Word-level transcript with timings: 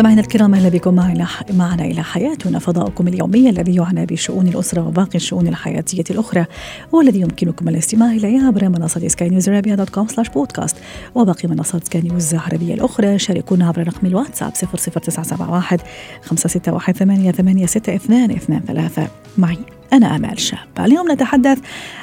سمعنا 0.00 0.20
الكرام 0.20 0.54
أهلا 0.54 0.68
بكم 0.68 0.94
معنا 0.94 1.26
معنا 1.50 1.84
إلى 1.84 2.02
حياتنا 2.02 2.58
فضاؤكم 2.58 3.08
اليومي 3.08 3.50
الذي 3.50 3.74
يعنى 3.74 4.06
بشؤون 4.06 4.48
الأسرة 4.48 4.88
وباقي 4.88 5.14
الشؤون 5.14 5.48
الحياتية 5.48 6.04
الأخرى 6.10 6.46
والذي 6.92 7.20
يمكنكم 7.20 7.68
الاستماع 7.68 8.10
إليه 8.10 8.46
عبر 8.46 8.68
منصة 8.68 9.08
سكاي 9.08 9.28
نيوز 9.28 9.50
dot 9.50 9.90
com 9.90 10.08
slash 10.08 10.28
بودكاست 10.28 10.76
وباقي 11.14 11.48
منصات 11.48 11.84
سكاي 11.84 12.00
نيوز 12.00 12.34
العربية 12.34 12.74
الأخرى 12.74 13.18
شاركونا 13.18 13.68
عبر 13.68 13.86
رقم 13.86 14.06
الواتساب 14.06 14.52
00971 14.52 15.78
561 16.22 16.94
8862 16.94 17.98
23 17.98 19.08
معي 19.38 19.79
أنا 19.92 20.16
أمال 20.16 20.40
شاب 20.40 20.58
اليوم 20.78 21.12
نتحدث 21.12 21.58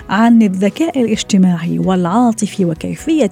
عن 0.10 0.42
الذكاء 0.42 1.02
الاجتماعي 1.02 1.80
والعاطفي 1.80 2.66
وكيفية 2.66 3.32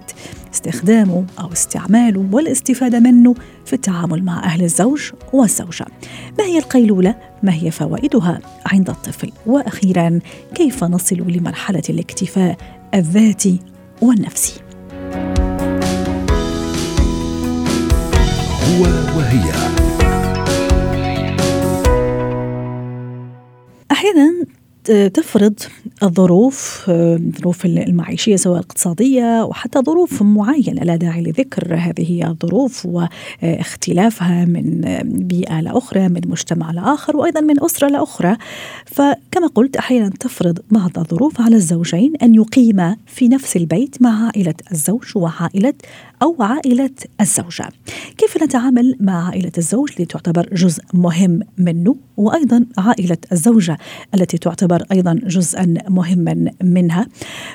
استخدامه 0.53 1.25
أو 1.39 1.51
استعماله 1.51 2.25
والاستفادة 2.31 2.99
منه 2.99 3.35
في 3.65 3.73
التعامل 3.73 4.23
مع 4.23 4.43
أهل 4.43 4.63
الزوج 4.63 5.11
والزوجة 5.33 5.85
ما 6.39 6.45
هي 6.45 6.57
القيلولة؟ 6.57 7.15
ما 7.43 7.53
هي 7.53 7.71
فوائدها 7.71 8.39
عند 8.65 8.89
الطفل؟ 8.89 9.31
وأخيرا 9.45 10.19
كيف 10.55 10.83
نصل 10.83 11.15
لمرحلة 11.15 11.83
الاكتفاء 11.89 12.57
الذاتي 12.93 13.59
والنفسي؟ 14.01 14.53
هو 18.65 18.83
وهي 19.17 19.64
أحيانا 24.05 24.45
تفرض 25.09 25.59
الظروف 26.03 26.85
الظروف 26.89 27.65
المعيشية 27.65 28.35
سواء 28.35 28.59
الاقتصادية 28.59 29.43
وحتى 29.43 29.79
ظروف 29.79 30.21
معينة. 30.21 30.83
لا 30.83 30.95
داعي 30.95 31.21
لذكر 31.21 31.75
هذه 31.75 32.27
الظروف 32.29 32.85
واختلافها 32.85 34.45
من 34.45 34.81
بيئة 35.03 35.61
لأخرى 35.61 36.07
من 36.09 36.21
مجتمع 36.25 36.71
لآخر 36.71 37.17
وأيضا 37.17 37.41
من 37.41 37.63
أسرة 37.63 37.87
لأخرى 37.87 38.37
فكما 38.85 39.47
قلت 39.55 39.77
أحيانا 39.77 40.09
تفرض 40.09 40.59
بعض 40.71 40.99
الظروف 40.99 41.41
على 41.41 41.55
الزوجين 41.55 42.15
أن 42.15 42.35
يقيما 42.35 42.97
في 43.05 43.27
نفس 43.27 43.55
البيت 43.55 44.01
مع 44.01 44.25
عائلة 44.25 44.55
الزوج 44.71 45.05
وعائلة 45.15 45.73
أو 46.21 46.35
عائلة 46.39 46.89
الزوجة. 47.21 47.69
كيف 48.17 48.43
نتعامل 48.43 48.97
مع 48.99 49.27
عائلة 49.27 49.51
الزوج 49.57 49.89
التي 49.89 50.05
تعتبر 50.05 50.49
جزء 50.53 50.83
مهم 50.93 51.39
منه 51.57 51.95
وأيضا 52.17 52.65
عائلة 52.77 53.17
الزوجة 53.31 53.77
التي 54.15 54.37
تعتبر 54.37 54.83
أيضا 54.91 55.13
جزءا 55.13 55.73
مهما 55.89 56.51
منها 56.63 57.07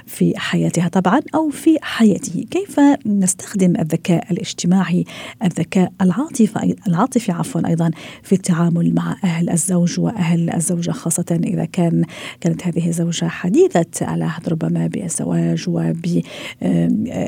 في 0.06 0.38
حياتها 0.38 0.88
طبعا 0.88 1.20
أو 1.34 1.50
في 1.50 1.78
حياته؟ 1.82 2.46
كيف 2.50 2.80
نستخدم 3.06 3.76
الذكاء 3.80 4.32
الاجتماعي 4.32 5.04
الذكاء 5.44 5.92
العاطفي 6.00 6.76
العاطفي 6.86 7.32
عفوا 7.32 7.68
أيضا 7.68 7.90
في 8.22 8.32
التعامل 8.32 8.94
مع 8.94 9.16
أهل 9.24 9.50
الزوج 9.50 10.00
وأهل 10.00 10.50
الزوجة 10.50 10.90
خاصة 10.90 11.40
إذا 11.44 11.64
كان 11.64 12.04
كانت 12.40 12.66
هذه 12.66 12.88
الزوجة 12.88 13.24
حديثة 13.24 14.14
العهد 14.14 14.48
ربما 14.48 14.86
بالزواج 14.86 15.64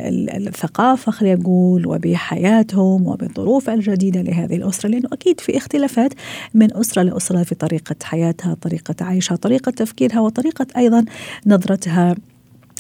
وبالثقافة 0.00 1.12
خلينا 1.22 1.40
نقول 1.40 1.86
وبحياتهم 1.86 3.06
وبالظروف 3.06 3.70
الجديدة 3.70 4.22
لهذه 4.22 4.56
الأسرة 4.56 4.88
لأنه 4.90 5.08
أكيد 5.12 5.40
في 5.40 5.56
اختلافات 5.56 6.14
من 6.54 6.76
أسرة 6.76 7.02
لأسرة 7.02 7.42
في 7.42 7.54
طريقة 7.54 7.96
حياتها 8.02 8.54
طريقة 8.54 8.94
عيشها 9.00 9.36
طريقة 9.36 9.70
تفكيرها 9.70 10.20
وطريقة 10.20 10.66
أيضا 10.76 11.04
نظرتها 11.46 12.16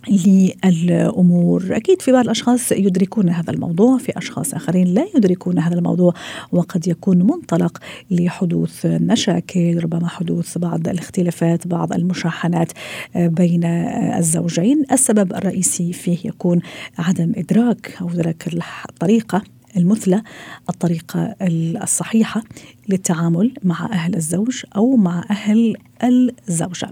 للأمور، 0.08 1.76
أكيد 1.76 2.02
في 2.02 2.12
بعض 2.12 2.24
الأشخاص 2.24 2.72
يدركون 2.72 3.28
هذا 3.28 3.50
الموضوع، 3.50 3.98
في 3.98 4.18
أشخاص 4.18 4.54
آخرين 4.54 4.86
لا 4.86 5.06
يدركون 5.16 5.58
هذا 5.58 5.74
الموضوع 5.74 6.14
وقد 6.52 6.88
يكون 6.88 7.18
منطلق 7.18 7.78
لحدوث 8.10 8.86
مشاكل، 8.86 9.80
ربما 9.82 10.08
حدوث 10.08 10.58
بعض 10.58 10.88
الاختلافات، 10.88 11.66
بعض 11.66 11.92
المشاحنات 11.92 12.72
بين 13.16 13.64
الزوجين، 13.64 14.82
السبب 14.92 15.32
الرئيسي 15.32 15.92
فيه 15.92 16.18
يكون 16.24 16.60
عدم 16.98 17.32
إدراك 17.36 17.96
أو 18.00 18.08
إدراك 18.10 18.48
الطريقة 18.88 19.42
المثلى 19.76 20.22
الطريقة 20.70 21.36
الصحيحة 21.82 22.42
للتعامل 22.88 23.54
مع 23.62 23.88
أهل 23.92 24.16
الزوج 24.16 24.62
أو 24.76 24.96
مع 24.96 25.24
أهل 25.30 25.76
الزوجة. 26.04 26.90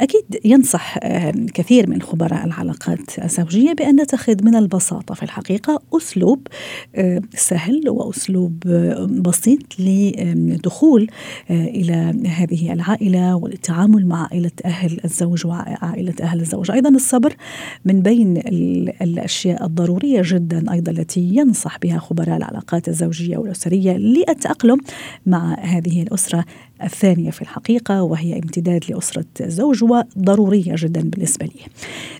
أكيد 0.00 0.40
ينصح 0.44 0.98
كثير 1.54 1.90
من 1.90 2.02
خبراء 2.02 2.44
العلاقات 2.44 3.18
الزوجية 3.24 3.72
بأن 3.72 4.00
نتخذ 4.00 4.44
من 4.44 4.56
البساطة 4.56 5.14
في 5.14 5.22
الحقيقة 5.22 5.82
أسلوب 5.96 6.46
سهل 7.34 7.88
وأسلوب 7.88 8.58
بسيط 9.22 9.80
للدخول 9.80 11.10
إلى 11.50 11.94
هذه 12.26 12.72
العائلة 12.72 13.34
والتعامل 13.36 14.06
مع 14.06 14.22
عائلة 14.22 14.50
أهل 14.64 15.00
الزوج 15.04 15.46
وعائلة 15.46 16.14
أهل 16.20 16.40
الزوج، 16.40 16.70
أيضا 16.70 16.88
الصبر 16.88 17.36
من 17.84 18.02
بين 18.02 18.36
الأشياء 19.02 19.66
الضرورية 19.66 20.22
جدا 20.24 20.72
أيضا 20.72 20.92
التي 20.92 21.20
ينصح 21.20 21.78
بها 21.78 21.98
خبراء 21.98 22.36
العلاقات 22.36 22.88
الزوجية 22.88 23.36
والأسرية 23.38 23.92
للتأقلم 23.96 24.78
مع 25.26 25.54
هذه 25.60 26.02
الأسرة 26.02 26.44
الثانية 26.82 27.30
في 27.30 27.42
الحقيقة 27.42 28.02
وهي 28.02 28.34
امتداد 28.34 28.84
لأسرة 28.88 29.24
الزوج 29.40 29.84
وضرورية 29.84 30.74
جدا 30.78 31.10
بالنسبة 31.10 31.46
لي. 31.46 31.60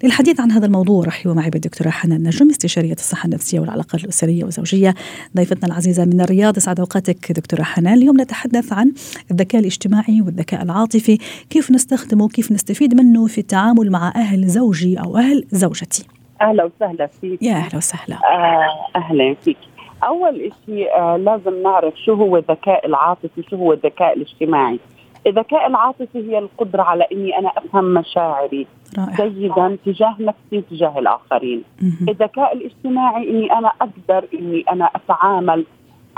للحديث 0.04 0.40
عن 0.40 0.50
هذا 0.50 0.66
الموضوع 0.66 1.04
رحبوا 1.04 1.34
معي 1.34 1.50
بالدكتورة 1.50 1.90
حنان 1.90 2.22
نجم 2.22 2.50
استشارية 2.50 2.92
الصحة 2.92 3.26
النفسية 3.26 3.60
والعلاقات 3.60 4.04
الأسرية 4.04 4.44
والزوجية. 4.44 4.94
ضيفتنا 5.36 5.66
العزيزة 5.66 6.04
من 6.04 6.20
الرياض 6.20 6.56
اسعد 6.56 6.80
أوقاتك 6.80 7.32
دكتورة 7.32 7.62
حنان. 7.62 7.94
اليوم 7.94 8.20
نتحدث 8.20 8.72
عن 8.72 8.92
الذكاء 9.30 9.60
الاجتماعي 9.60 10.20
والذكاء 10.20 10.62
العاطفي. 10.62 11.18
كيف 11.50 11.70
نستخدمه؟ 11.70 12.28
كيف 12.28 12.52
نستفيد 12.52 12.94
منه 12.94 13.26
في 13.26 13.38
التعامل 13.38 13.90
مع 13.90 14.12
أهل 14.16 14.48
زوجي 14.48 15.00
أو 15.00 15.16
أهل 15.16 15.44
زوجتي. 15.52 16.04
أهلا 16.40 16.64
وسهلا 16.64 17.08
فيك. 17.20 17.42
يا 17.42 17.54
أهلا 17.54 17.76
وسهلا. 17.76 18.16
آه 18.16 18.96
أهلا 18.96 19.36
فيك. 19.44 19.56
أول 20.06 20.52
شيء 20.66 20.90
آه 20.98 21.16
لازم 21.16 21.62
نعرف 21.62 21.94
شو 21.96 22.14
هو 22.14 22.36
الذكاء 22.36 22.86
العاطفي 22.86 23.42
شو 23.50 23.56
هو 23.56 23.72
الذكاء 23.72 24.16
الاجتماعي 24.16 24.78
الذكاء 25.26 25.66
العاطفي 25.66 26.18
هي 26.30 26.38
القدرة 26.38 26.82
على 26.82 27.06
إني 27.12 27.38
أنا 27.38 27.48
أفهم 27.48 27.84
مشاعري 27.94 28.66
رائع. 28.98 29.26
جيدا 29.28 29.78
تجاه 29.86 30.16
نفسي 30.20 30.60
تجاه 30.70 30.98
الآخرين 30.98 31.62
مم. 31.82 32.06
الذكاء 32.08 32.52
الاجتماعي 32.56 33.30
إني 33.30 33.52
أنا 33.52 33.68
أقدر 33.80 34.28
إني 34.34 34.64
أنا 34.72 34.90
أتعامل 34.96 35.64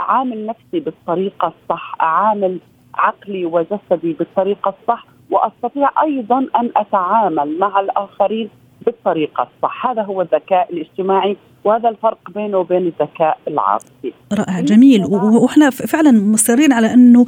أعامل 0.00 0.47
نفسي 0.47 0.81
بالطريقة 0.81 1.53
الصح 1.62 1.94
أعامل 2.00 2.59
عقلي 2.94 3.44
وجسدي 3.47 4.12
بالطريقة 4.12 4.75
الصح 4.82 5.06
وأستطيع 5.31 5.91
أيضا 6.03 6.38
أن 6.38 6.70
أتعامل 6.76 7.59
مع 7.59 7.81
الآخرين 7.81 8.50
بالطريقة 8.88 9.43
الصح. 9.43 9.87
هذا 9.87 10.03
هو 10.03 10.22
الذكاء 10.22 10.72
الاجتماعي 10.72 11.37
وهذا 11.65 11.88
الفرق 11.88 12.19
بينه 12.34 12.59
وبين 12.59 12.87
الذكاء 12.87 13.38
العاطفي. 13.49 14.12
رائع 14.32 14.60
جميل. 14.60 15.04
وإحنا 15.04 15.71
فعلا 15.71 16.12
مصرين 16.12 16.72
على 16.72 16.94
إنه 16.94 17.26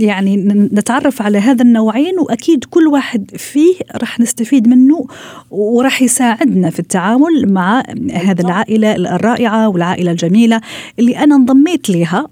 يعني 0.00 0.36
نتعرف 0.72 1.22
على 1.22 1.38
هذا 1.38 1.62
النوعين 1.62 2.18
وأكيد 2.18 2.64
كل 2.64 2.86
واحد 2.86 3.30
فيه 3.36 3.74
راح 4.02 4.20
نستفيد 4.20 4.68
منه 4.68 5.06
وراح 5.50 6.02
يساعدنا 6.02 6.70
في 6.70 6.78
التعامل 6.78 7.52
مع 7.52 7.82
هذه 8.12 8.40
العائلة 8.40 8.96
الرائعة 8.96 9.68
والعائلة 9.68 10.10
الجميلة 10.10 10.60
اللي 10.98 11.18
أنا 11.18 11.34
انضميت 11.34 11.90
لها 11.90 12.26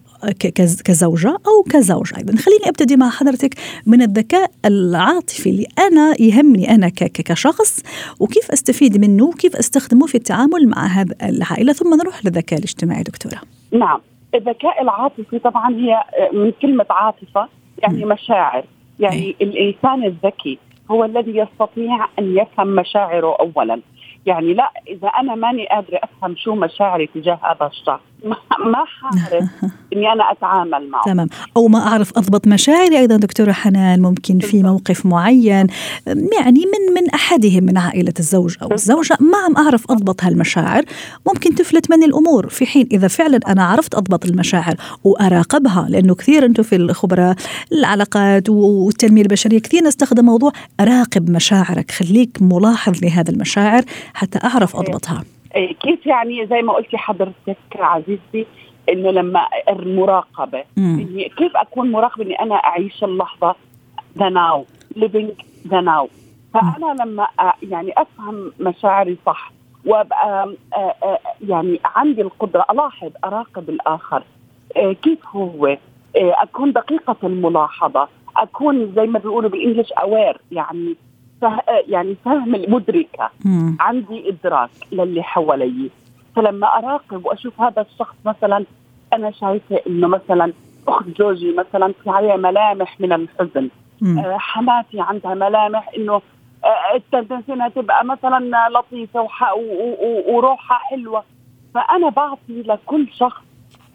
كزوجة 0.84 1.28
أو 1.28 1.62
كزوج 1.70 2.12
أيضا. 2.16 2.36
خليني 2.36 2.68
أبتدي 2.68 2.96
مع 2.96 3.10
حضرتك 3.10 3.54
من 3.86 4.02
الذكاء 4.02 4.50
العاطفي 4.64 5.50
اللي 5.50 5.66
أنا 5.78 6.14
يهمني 6.20 6.70
أنا 6.74 6.88
كشخص 6.88 7.82
وكيف 8.20 8.50
أستفيد 8.50 9.00
منه 9.00 9.24
وكيف 9.24 9.56
أستخدمه 9.56 10.06
في 10.06 10.14
التعامل 10.14 10.68
مع 10.68 10.86
هذا 10.86 11.14
العائلة. 11.22 11.72
ثم 11.72 11.94
نروح 11.94 12.24
للذكاء 12.24 12.58
الاجتماعي 12.58 13.02
دكتورة. 13.02 13.40
نعم. 13.72 14.00
الذكاء 14.34 14.82
العاطفي 14.82 15.38
طبعا 15.38 15.74
هي 15.74 16.04
من 16.32 16.52
كلمة 16.62 16.86
عاطفة 16.90 17.48
يعني 17.78 18.04
م. 18.04 18.08
مشاعر. 18.08 18.64
يعني 19.00 19.16
أي. 19.16 19.36
الإنسان 19.42 20.04
الذكي 20.04 20.58
هو 20.90 21.04
الذي 21.04 21.36
يستطيع 21.36 22.08
أن 22.18 22.36
يفهم 22.36 22.68
مشاعره 22.68 23.36
أولا. 23.40 23.80
يعني 24.26 24.54
لا 24.54 24.70
إذا 24.88 25.08
أنا 25.08 25.34
ماني 25.34 25.66
قادرة 25.66 26.00
أفهم 26.02 26.36
شو 26.36 26.54
مشاعري 26.54 27.06
تجاه 27.06 27.38
هذا 27.42 27.66
الشخص 27.66 28.00
ما 28.24 28.84
حعرف 29.00 29.44
إني 29.92 30.12
أنا 30.12 30.32
أتعامل 30.32 30.90
معه. 30.90 31.04
تمام. 31.04 31.28
أو 31.56 31.68
ما 31.68 31.78
أعرف 31.78 32.18
أضبط 32.18 32.46
مشاعري 32.46 32.98
أيضا 32.98 33.16
دكتورة 33.16 33.52
حنان 33.52 34.02
ممكن 34.02 34.38
في 34.38 34.62
موقف 34.62 35.06
معين. 35.06 35.66
يعني 36.06 36.60
من 36.66 36.94
من 36.94 37.10
أحدهم 37.14 37.64
من 37.64 37.78
عائلة 37.78 38.12
الزوج 38.18 38.56
أو 38.62 38.72
الزوجة 38.72 39.16
ما 39.20 39.38
عم 39.38 39.64
أعرف 39.64 39.90
أضبط 39.90 40.24
هالمشاعر. 40.24 40.82
ممكن 41.26 41.54
تفلت 41.54 41.90
مني 41.90 42.04
الأمور. 42.04 42.48
في 42.48 42.66
حين 42.66 42.88
إذا 42.92 43.08
فعلا 43.08 43.40
أنا 43.48 43.64
عرفت 43.64 43.94
أضبط 43.94 44.24
المشاعر 44.24 44.74
وأراقبها 45.04 45.86
لأنه 45.88 46.14
كثير 46.14 46.44
أنتم 46.44 46.62
في 46.62 46.76
الخبراء 46.76 47.36
العلاقات 47.72 48.48
والتنمية 48.48 49.22
البشرية 49.22 49.58
كثير 49.58 49.84
نستخدم 49.84 50.24
موضوع 50.24 50.52
راقب 50.80 51.30
مشاعرك. 51.30 51.90
خليك 51.90 52.38
ملاحظ 52.40 53.04
لهذا 53.04 53.30
المشاعر 53.30 53.82
حتى 54.14 54.38
أعرف 54.44 54.76
أضبطها. 54.76 55.18
إيه، 55.18 55.35
كيف 55.80 56.06
يعني 56.06 56.46
زي 56.46 56.62
ما 56.62 56.72
قلتي 56.72 56.98
حضرتك 56.98 57.56
عزيزتي 57.76 58.46
إنه 58.88 59.10
لما 59.10 59.40
المراقبة 59.68 60.64
إني 60.78 61.28
كيف 61.28 61.56
أكون 61.56 61.90
مراقبة 61.92 62.24
إني 62.24 62.34
أنا 62.40 62.54
أعيش 62.54 63.04
اللحظة 63.04 63.54
ذا 64.18 64.28
ناو 64.28 64.64
living 64.98 65.42
ذا 65.68 65.80
ناو 65.80 66.08
فأنا 66.54 67.02
لما 67.02 67.26
يعني 67.62 67.92
أفهم 67.96 68.52
مشاعري 68.60 69.16
صح 69.26 69.52
وأبقى 69.86 70.54
يعني 71.48 71.80
عندي 71.84 72.22
القدرة 72.22 72.64
ألاحظ 72.70 73.10
أراقب 73.24 73.68
الآخر 73.70 74.22
كيف 75.02 75.18
هو؟ 75.36 75.76
أكون 76.16 76.72
دقيقة 76.72 77.16
الملاحظة 77.24 78.08
أكون 78.36 78.92
زي 78.96 79.06
ما 79.06 79.18
بيقولوا 79.18 79.50
بالإنجلش 79.50 79.92
اوير 79.92 80.40
يعني 80.52 80.96
فه... 81.42 81.60
يعني 81.88 82.16
فهم 82.24 82.54
المدركة. 82.54 83.30
مم. 83.44 83.76
عندي 83.80 84.28
إدراك 84.28 84.70
للي 84.92 85.22
حوالي. 85.22 85.90
فلما 86.36 86.66
أراقب 86.66 87.26
وأشوف 87.26 87.60
هذا 87.60 87.82
الشخص 87.82 88.14
مثلا 88.24 88.64
أنا 89.12 89.30
شايفة 89.30 89.80
إنه 89.86 90.08
مثلا 90.08 90.52
أخت 90.88 91.04
زوجي 91.18 91.52
مثلا 91.52 91.92
في 92.04 92.10
عليها 92.10 92.36
ملامح 92.36 93.00
من 93.00 93.12
الحزن. 93.12 93.68
آه 94.18 94.36
حماتي 94.38 95.00
عندها 95.00 95.34
ملامح 95.34 95.90
إنه 95.96 96.14
آه 96.64 96.94
التنسينها 96.94 97.42
انها 97.54 97.68
تبقى 97.68 98.04
مثلا 98.04 98.68
لطيفة 98.68 99.20
وح... 99.20 99.52
و... 99.52 99.58
و... 99.58 100.34
وروحها 100.36 100.78
حلوة. 100.78 101.24
فأنا 101.74 102.08
بعطي 102.08 102.62
لكل 102.62 103.06
شخص 103.18 103.42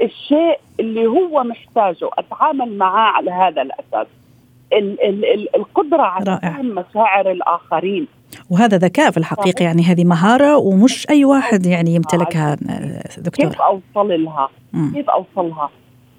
الشيء 0.01 0.59
اللي 0.79 1.07
هو 1.07 1.43
محتاجه. 1.43 2.09
أتعامل 2.17 2.77
معاه 2.77 3.11
على 3.11 3.31
هذا 3.31 3.61
الأساس. 3.61 4.07
ال 4.73 5.03
ال 5.03 5.25
ال 5.25 5.55
القدرة 5.55 6.01
على 6.01 6.39
فهم 6.41 6.65
مشاعر 6.65 7.31
الآخرين. 7.31 8.07
وهذا 8.49 8.77
ذكاء 8.77 9.11
في 9.11 9.17
الحقيقة 9.17 9.63
يعني 9.63 9.83
هذه 9.83 10.03
مهارة 10.03 10.57
ومش 10.57 11.09
أي 11.09 11.25
واحد 11.25 11.65
يعني 11.65 11.95
يمتلكها 11.95 12.55
دكتور. 13.17 13.49
كيف 13.49 13.61
أوصل 13.61 14.23
لها؟ 14.23 14.49
م. 14.73 14.93
كيف 14.93 15.09
أوصلها؟ 15.09 15.69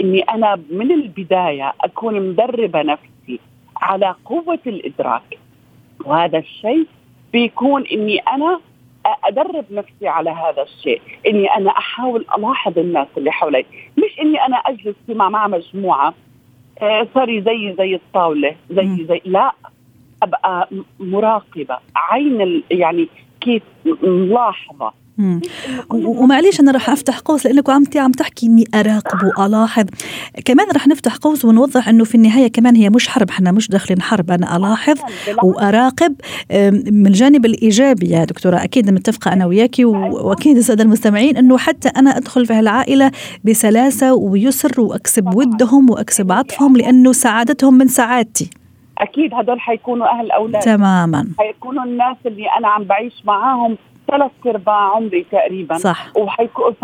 إني 0.00 0.22
أنا 0.22 0.58
من 0.70 0.92
البداية 0.92 1.72
أكون 1.80 2.28
مدربة 2.28 2.82
نفسي 2.82 3.40
على 3.76 4.14
قوة 4.24 4.58
الإدراك. 4.66 5.38
وهذا 6.04 6.38
الشيء 6.38 6.86
بيكون 7.32 7.84
إني 7.92 8.18
أنا 8.18 8.60
أدرب 9.24 9.64
نفسي 9.70 10.08
على 10.08 10.30
هذا 10.30 10.62
الشيء. 10.62 11.00
إني 11.26 11.46
أنا 11.56 11.70
أحاول 11.70 12.26
ألاحظ 12.38 12.78
الناس 12.78 13.08
اللي 13.16 13.30
حولي. 13.32 13.64
مش 13.98 14.20
إني 14.20 14.46
أنا 14.46 14.56
أجلس 14.56 14.96
مع 15.08 15.28
مع 15.28 15.46
مجموعة 15.46 16.14
آه، 16.82 17.06
زي 17.40 17.74
زي 17.78 17.94
الطاولة 17.94 18.56
زي 18.70 19.04
زي 19.08 19.20
لا 19.24 19.52
أبقى 20.22 20.68
مراقبة. 21.00 21.78
عين 21.96 22.62
يعني 22.70 23.08
كيف 23.40 23.62
ملاحظة. 24.02 24.92
ومعليش 25.90 26.60
أنا 26.60 26.72
راح 26.72 26.90
أفتح 26.90 27.18
قوس 27.18 27.46
لانكم 27.46 27.72
عم 27.72 27.84
عم 27.96 28.12
تحكي 28.12 28.46
إني 28.46 28.64
أراقب 28.74 29.18
وألاحظ. 29.38 29.84
كمان 30.44 30.66
راح 30.72 30.88
نفتح 30.88 31.16
قوس 31.16 31.44
ونوضح 31.44 31.88
إنه 31.88 32.04
في 32.04 32.14
النهاية 32.14 32.48
كمان 32.48 32.76
هي 32.76 32.90
مش 32.90 33.08
حرب 33.08 33.28
إحنا 33.30 33.52
مش 33.52 33.68
داخلين 33.68 34.02
حرب 34.02 34.30
أنا 34.30 34.56
ألاحظ 34.56 34.98
وأراقب 35.42 36.14
من 36.90 37.06
الجانب 37.06 37.46
الإيجابي 37.46 38.10
يا 38.10 38.24
دكتورة. 38.24 38.56
أكيد 38.56 38.90
متفقة 38.90 39.32
أنا 39.32 39.46
وياكي 39.46 39.84
وأكيد 39.84 40.56
السادة 40.56 40.84
المستمعين 40.84 41.36
إنه 41.36 41.58
حتى 41.58 41.88
أنا 41.88 42.16
أدخل 42.16 42.46
في 42.46 42.52
هالعائله 42.52 43.12
بسلاسة 43.44 44.14
ويسر 44.14 44.80
وأكسب 44.80 45.34
ودهم 45.34 45.90
وأكسب 45.90 46.32
عطفهم 46.32 46.76
لأنه 46.76 47.12
سعادتهم 47.12 47.74
من 47.74 47.86
سعادتي. 47.88 48.50
أكيد 48.98 49.34
هدول 49.34 49.60
حيكونوا 49.60 50.06
أهل 50.06 50.30
أولاد 50.30 50.62
تماما. 50.62 51.28
حيكونوا 51.38 51.84
الناس 51.84 52.16
اللي 52.26 52.44
أنا 52.58 52.68
عم 52.68 52.84
بعيش 52.84 53.12
معاهم 53.24 53.76
ثلاث 54.10 54.30
أرباع 54.46 54.94
عمري 54.94 55.26
تقريبا. 55.32 55.74
صح. 55.78 56.16
وحيكون 56.16 56.74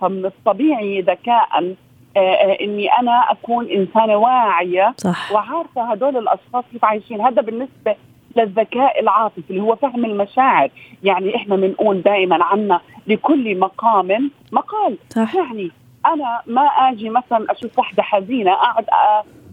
فمن 0.00 0.24
الطبيعي 0.24 1.00
ذكاء 1.00 1.74
آه، 2.16 2.20
آه، 2.20 2.56
إني 2.60 2.88
أنا 2.88 3.12
أكون 3.30 3.66
إنسانة 3.70 4.16
واعية. 4.16 4.94
صح. 4.96 5.32
وعارفة 5.32 5.82
هدول 5.82 6.16
الأشخاص 6.16 6.64
كيف 6.72 6.84
عايشين. 6.84 7.20
هذا 7.20 7.42
بالنسبة 7.42 7.96
للذكاء 8.36 9.00
العاطفي 9.00 9.50
اللي 9.50 9.62
هو 9.62 9.76
فهم 9.76 10.04
المشاعر. 10.04 10.70
يعني 11.02 11.36
إحنا 11.36 11.56
بنقول 11.56 12.02
دائما 12.02 12.44
عنا 12.44 12.80
لكل 13.06 13.58
مقام 13.58 14.30
مقال. 14.52 14.98
صح. 15.10 15.34
يعني 15.34 15.70
أنا 16.06 16.40
ما 16.46 16.62
آجي 16.62 17.10
مثلا 17.10 17.52
أشوف 17.52 17.78
وحده 17.78 18.02
حزينة 18.02 18.52
أقعد 18.52 18.84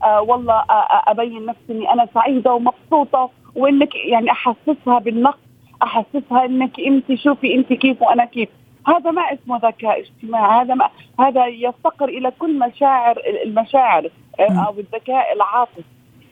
آه، 0.04 0.22
والله 0.22 0.64
أبين 1.08 1.46
نفسي 1.46 1.62
إني 1.70 1.94
أنا 1.94 2.08
سعيدة 2.14 2.54
ومبسوطة 2.54 3.30
وإنك 3.56 3.96
يعني 3.96 4.32
أحسسها 4.32 5.00
بالنقص 5.00 5.45
أحسسها 5.84 6.46
إنك 6.46 6.80
أنت 6.80 7.14
شوفي 7.14 7.56
أنت 7.56 7.74
كيف 7.74 8.02
وأنا 8.02 8.26
كيف. 8.26 8.50
هذا 8.88 9.12
ما 9.12 9.22
اسمه 9.22 9.58
ذكاء 9.58 10.00
اجتماعي 10.00 10.62
هذا 10.62 10.74
ما 10.74 10.90
هذا 11.20 11.46
يفتقر 11.46 12.10
إلى 12.10 12.32
كل 12.40 12.60
مشاعر 12.60 13.16
المشاعر 13.44 14.10
أو 14.40 14.74
الذكاء 14.80 15.34
العاطفي. 15.34 15.84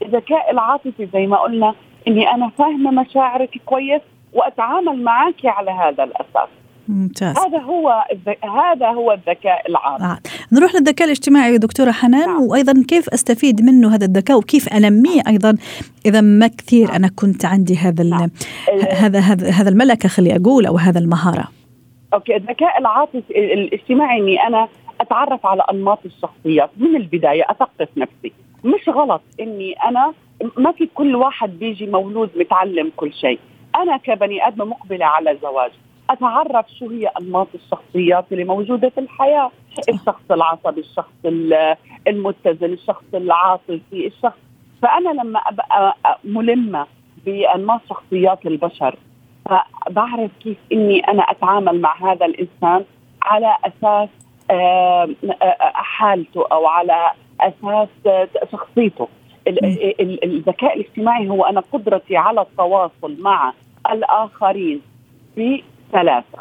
الذكاء 0.01 0.51
العاطفي 0.51 1.07
زي 1.13 1.27
ما 1.27 1.37
قلنا 1.37 1.75
إني 2.07 2.31
أنا 2.31 2.49
فاهمة 2.49 2.91
مشاعرك 2.91 3.61
كويس 3.65 4.01
وأتعامل 4.33 5.03
معك 5.03 5.45
على 5.45 5.71
هذا 5.71 6.03
الأساس. 6.03 6.49
ممتاز. 6.87 7.37
هذا 7.37 7.59
هو 7.59 8.03
هذا 8.43 8.87
هو 8.87 9.11
الذكاء 9.11 9.69
العاطفي 9.69 10.05
آه. 10.05 10.17
نروح 10.51 10.75
للذكاء 10.75 11.05
الاجتماعي 11.05 11.57
دكتورة 11.57 11.91
حنان 11.91 12.27
نعم. 12.27 12.41
وأيضا 12.41 12.83
كيف 12.87 13.09
أستفيد 13.09 13.61
منه 13.61 13.95
هذا 13.95 14.05
الذكاء 14.05 14.37
وكيف 14.37 14.73
أنميه 14.73 15.21
أيضا؟ 15.27 15.57
إذا 16.05 16.21
ما 16.21 16.47
كثير 16.47 16.87
نعم. 16.87 16.95
أنا 16.95 17.09
كنت 17.15 17.45
عندي 17.45 17.77
هذا 17.77 18.03
نعم. 18.03 18.29
هذا 18.91 19.19
هذا 19.19 19.49
هذا 19.49 19.69
الملكة 19.69 20.09
خلي 20.09 20.35
أقول 20.35 20.65
أو 20.65 20.77
هذا 20.77 20.99
المهارة. 20.99 21.47
أوكي 22.13 22.35
الذكاء 22.35 22.79
العاطفي 22.79 23.23
الاجتماعي 23.53 24.19
إني 24.19 24.47
أنا 24.47 24.67
أتعرف 25.01 25.45
على 25.45 25.63
أنماط 25.71 25.99
الشخصيات. 26.05 26.69
من 26.77 26.95
البداية 26.95 27.43
أثقف 27.49 27.87
نفسي. 27.97 28.31
مش 28.63 28.89
غلط 28.89 29.21
إني 29.39 29.73
أنا 29.73 30.13
ما 30.57 30.71
في 30.71 30.89
كل 30.93 31.15
واحد 31.15 31.59
بيجي 31.59 31.85
مولود 31.85 32.29
متعلم 32.35 32.91
كل 32.95 33.13
شيء. 33.13 33.39
أنا 33.75 33.97
كبني 33.97 34.47
آدم 34.47 34.69
مقبلة 34.69 35.05
على 35.05 35.37
زواج 35.41 35.71
أتعرف 36.13 36.65
شو 36.79 36.89
هي 36.89 37.07
أنماط 37.07 37.47
الشخصيات 37.55 38.25
اللي 38.31 38.43
موجودة 38.43 38.89
في 38.89 38.99
الحياة. 38.99 39.51
الشخص 39.89 40.31
العصبي 40.31 40.81
الشخص 40.81 41.11
المتزن 42.07 42.73
الشخص 42.73 43.03
العاطفي 43.13 43.81
الشخص 44.07 44.37
فأنا 44.81 45.09
لما 45.09 45.39
أبقى 45.39 45.95
ملمة 46.23 46.87
بأنماط 47.25 47.81
شخصيات 47.89 48.45
البشر 48.45 48.95
فبعرف 49.45 50.31
كيف 50.43 50.57
إني 50.71 50.99
أنا 50.99 51.23
أتعامل 51.23 51.81
مع 51.81 52.11
هذا 52.11 52.25
الإنسان 52.25 52.85
على 53.23 53.57
أساس 53.65 54.09
حالته 55.73 56.45
أو 56.51 56.67
على 56.67 57.11
أساس 57.41 57.89
شخصيته. 58.51 59.07
الذكاء 60.23 60.75
الاجتماعي 60.75 61.29
هو 61.29 61.43
أنا 61.45 61.59
قدرتي 61.73 62.17
على 62.17 62.41
التواصل 62.41 63.17
مع 63.21 63.53
الآخرين 63.91 64.81
في 65.35 65.63
ثلاثة 65.93 66.39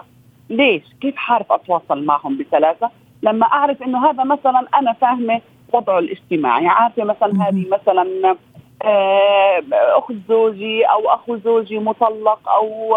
ليش؟ 0.51 0.83
كيف 1.01 1.17
حعرف 1.17 1.53
أتواصل 1.53 2.05
معهم 2.05 2.39
بثلاثة؟ 2.39 2.91
لما 3.23 3.47
أعرف 3.47 3.83
إنه 3.83 4.11
هذا 4.11 4.25
مثلا 4.25 4.67
أنا 4.75 4.93
فاهمة 4.93 5.41
وضعه 5.73 5.99
الاجتماعي. 5.99 6.67
عارفة 6.67 7.05
مثلا 7.05 7.49
هذه 7.49 7.67
مثلا 7.69 8.37
آه، 8.85 9.63
أخت 9.73 10.15
زوجي 10.29 10.85
أو 10.85 11.09
أخو 11.11 11.37
زوجي 11.37 11.79
مطلق 11.79 12.49
أو 12.49 12.97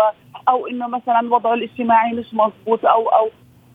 أو 0.49 0.67
إنه 0.67 0.87
مثلا 0.87 1.33
وضعه 1.33 1.53
الاجتماعي 1.53 2.13
مش 2.13 2.33
مضبوط 2.33 2.85
أو 2.85 3.09
أو. 3.09 3.29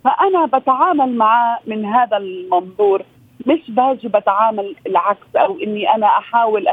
فأنا 0.04 0.46
بتعامل 0.46 1.16
معه 1.16 1.58
من 1.66 1.84
هذا 1.84 2.16
المنظور. 2.16 3.02
مش 3.46 3.70
باجي 3.70 4.08
بتعامل 4.08 4.76
العكس 4.86 5.36
أو 5.36 5.58
إني 5.58 5.94
أنا 5.94 6.06
أحاول 6.06 6.66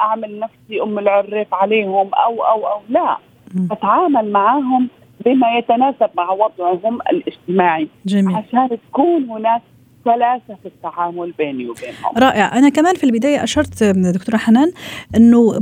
أعمل 0.00 0.40
نفسي 0.40 0.82
أم 0.82 0.98
العريف 0.98 1.54
عليهم 1.54 2.10
أو 2.14 2.44
أو 2.44 2.66
أو. 2.66 2.80
لا. 2.88 3.16
بتعامل 3.54 4.32
معهم 4.32 4.88
بما 5.26 5.58
يتناسب 5.58 6.10
مع 6.16 6.30
وضعهم 6.30 6.98
الاجتماعي 7.00 7.88
جميل. 8.06 8.36
عشان 8.36 8.68
تكون 8.90 9.24
هناك 9.30 9.62
سلاسه 10.04 10.58
في 10.62 10.66
التعامل 10.66 11.32
بيني 11.38 11.68
وبينهم. 11.68 12.18
رائع. 12.18 12.58
أنا 12.58 12.68
كمان 12.68 12.94
في 12.94 13.04
البداية 13.04 13.44
أشرت 13.44 13.84
دكتورة 13.84 14.36
حنان 14.36 14.72
إنه 15.16 15.58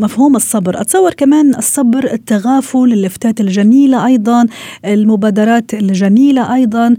مفهوم 0.00 0.36
الصبر. 0.36 0.80
أتصور 0.80 1.14
كمان 1.14 1.54
الصبر 1.54 2.04
التغافل 2.12 2.92
اللفتات 2.92 3.40
الجميلة 3.40 4.06
أيضا 4.06 4.46
المبادرات 4.84 5.74
الجميلة 5.74 6.54
أيضا 6.54 6.96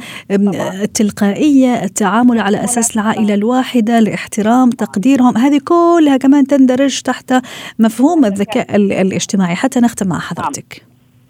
التلقائية 0.83 1.83
التعامل 1.83 2.39
على 2.39 2.63
أساس 2.63 2.95
العائلة 2.97 3.33
الواحدة 3.33 3.99
الاحترام 3.99 4.69
تقديرهم. 4.69 5.37
هذه 5.37 5.59
كلها 5.65 6.17
كمان 6.17 6.47
تندرج 6.47 7.01
تحت 7.01 7.33
مفهوم 7.79 8.25
الذكاء 8.25 8.75
الاجتماعي. 8.75 9.55
حتى 9.55 9.79
نختم 9.79 10.07
مع 10.07 10.19
حضرتك. 10.19 10.85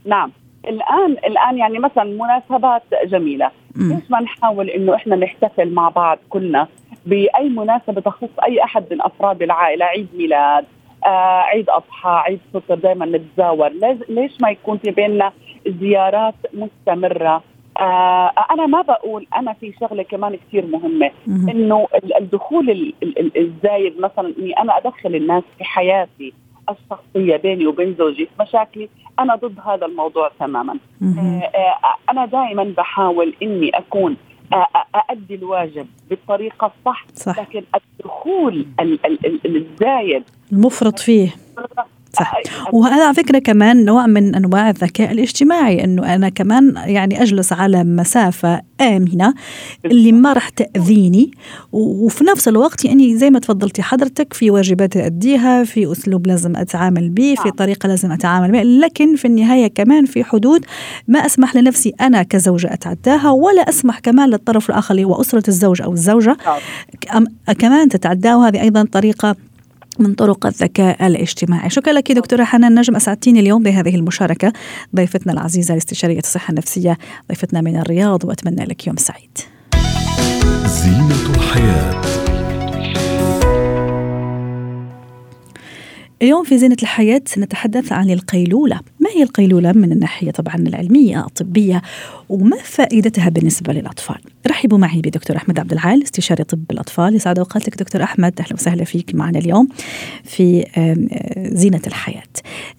نعم, 0.06 0.20
نعم. 0.20 0.32
الآن 0.68 1.12
الآن 1.12 1.58
يعني 1.58 1.80
مثلا 1.80 2.04
مناسبات 2.04 2.84
جميلة. 3.12 3.52
ليش 3.76 4.12
ما 4.12 4.20
نحاول 4.22 4.70
إنه 4.70 4.96
إحنا 4.96 5.16
نحتفل 5.16 5.74
مع 5.74 5.90
بعض 5.90 6.18
كلنا 6.30 6.68
بأي 7.06 7.50
مناسبة 7.50 8.02
تخص 8.02 8.30
أي 8.48 8.64
أحد 8.64 8.84
من 8.92 9.02
أفراد 9.02 9.42
العائلة؟ 9.42 9.86
عيد 9.86 10.08
ميلاد 10.18 10.66
آه 11.06 11.40
عيد 11.42 11.70
أضحى 11.70 12.10
عيد 12.26 12.40
فطر 12.54 12.76
دائما 12.76 13.06
نتزاور 13.06 13.70
ليش 14.10 14.42
ما 14.42 14.50
يكون 14.50 14.78
في 14.78 14.92
بيننا 14.92 15.32
زيارات 15.68 16.36
مستمرة؟ 16.54 17.44
آه 17.80 18.32
أنا 18.52 18.66
ما 18.66 18.82
بقول 18.82 19.28
أنا 19.36 19.54
في 19.54 19.74
شغلة 19.80 20.04
كمان 20.04 20.36
كثير 20.36 20.66
مهمة. 20.66 21.12
إنه 21.50 21.88
الدخول 22.22 22.94
الزايد 23.38 24.00
مثلا 24.00 24.34
إني 24.40 24.54
أنا 24.54 24.78
أدخل 24.78 25.16
الناس 25.16 25.44
في 25.58 25.64
حياتي. 25.64 26.34
الشخصية 26.70 27.36
بيني 27.38 27.68
وبين 27.68 27.96
زوجي 28.00 28.26
في 28.26 28.32
مشاكلي 28.44 28.90
أنا 29.20 29.36
ضد 29.36 29.60
هذا 29.66 29.86
الموضوع 29.86 30.32
تماما. 30.40 30.78
آه، 31.04 31.06
آه، 31.06 32.12
أنا 32.12 32.26
دائما 32.26 32.64
بحاول 32.78 33.34
إني 33.42 33.70
أكون 33.70 34.18
آه، 34.54 34.68
أؤدي 34.96 35.36
الواجب 35.36 35.88
بالطريقة 36.10 36.72
الصح 36.78 37.06
صح. 37.14 37.40
لكن 37.40 37.64
الدخول 37.76 38.66
الزايد 39.46 40.24
المفرط 40.52 41.00
فيه. 41.00 41.36
صح. 42.14 42.34
وهذا 42.74 43.06
على 43.06 43.14
فكرة 43.14 43.40
كمان 43.40 43.86
نوع 43.86 44.06
من 44.06 44.36
أنواع 44.36 44.70
الذكاء 44.70 45.12
الاجتماعي 45.12 45.84
أنه 45.84 46.16
أنا 46.16 46.30
كمان 46.30 46.74
يعني 46.86 47.22
أجلس 47.22 47.54
على 47.54 47.84
مسافة 47.84 48.62
آمنة 48.82 49.34
اللي 49.86 50.12
ما 50.12 50.34
راح 50.34 50.50
تأذيني. 50.50 51.32
وفي 51.72 52.24
نفس 52.24 52.48
الوقت 52.48 52.86
يعني 52.86 53.18
زي 53.18 53.30
ما 53.30 53.40
تفضلتي 53.40 53.82
حضرتك 53.82 54.34
في 54.34 54.52
واجبات 54.52 54.98
أديها 54.98 55.64
في 55.64 55.92
أسلوب 55.92 56.28
لازم 56.28 56.56
أتعامل 56.56 57.10
به 57.10 57.36
في 57.36 57.48
نعم. 57.48 57.56
طريقة 57.56 57.88
لازم 57.88 58.12
أتعامل 58.12 58.52
بها 58.52 58.64
لكن 58.64 59.16
في 59.16 59.26
النهاية 59.26 59.68
كمان 59.68 60.06
في 60.06 60.24
حدود 60.24 60.66
ما 61.08 61.20
أسمح 61.20 61.56
لنفسي 61.56 61.94
أنا 62.02 62.24
كزوجة 62.24 62.74
أتعداها 62.74 63.32
ولا 63.32 63.70
أسمح 63.70 64.00
كمان 64.00 64.30
للطرف 64.30 64.70
الآخر 64.70 64.92
اللي 64.92 65.04
هو 65.04 65.22
أسرة 65.22 65.44
الزوج 65.48 65.82
أو 65.82 65.94
الزوجة. 65.94 66.38
نعم. 67.14 67.26
كمان 67.60 67.90
تتعداه 67.90 68.38
وهذه 68.38 68.62
أيضا 68.62 68.86
طريقة 68.92 69.36
من 70.02 70.14
طرق 70.14 70.46
الذكاء 70.46 71.08
الاجتماعي. 71.08 71.70
شكرا 71.70 71.94
لك 71.94 72.12
دكتورة 72.12 72.44
حنان 72.44 72.80
نجم 72.80 72.96
أسعدتيني 72.96 73.40
اليوم 73.40 73.64
بهذه 73.64 73.96
المشاركة. 73.96 74.54
ضيفتنا 74.96 75.34
العزيزة 75.34 75.74
الاستشارية 75.74 76.20
الصحة 76.20 76.52
النفسية 76.52 76.98
ضيفتنا 77.30 77.62
من 77.62 77.78
الرياض 77.78 78.26
وأتمنى 78.26 78.66
لك 78.66 78.88
يوم 78.88 78.98
سعيد. 78.98 79.38
زينة 80.66 81.36
الحياة. 81.36 82.02
اليوم 86.22 86.44
في 86.44 86.58
زينة 86.58 86.78
الحياة 86.82 87.22
سنتحدث 87.26 87.92
عن 87.92 88.10
القيلولة. 88.10 88.80
هي 89.20 89.24
القيلولة 89.24 89.72
من 89.72 89.92
الناحية 89.92 90.32
طبعا 90.32 90.56
العلمية 90.56 91.20
الطبية 91.20 91.82
وما 92.30 92.58
فائدتها 92.64 93.30
بالنسبة 93.30 93.74
للأطفال؟ 93.74 94.18
رحبوا 94.48 94.78
معي 94.78 95.02
بدكتور 95.02 95.38
أحمد 95.38 95.60
عبد 95.60 95.72
العال 95.72 96.04
استشاري 96.04 96.44
طب 96.44 96.60
الأطفال. 96.72 97.16
يسعد 97.16 97.40
أوقاتك 97.40 97.76
دكتور 97.78 98.04
أحمد. 98.04 98.34
أهلا 98.40 98.54
وسهلا 98.54 98.84
فيك 98.84 99.16
معنا 99.16 99.40
اليوم 99.40 99.68
في 100.24 100.66
زينة 101.38 101.82
الحياة. 101.88 102.24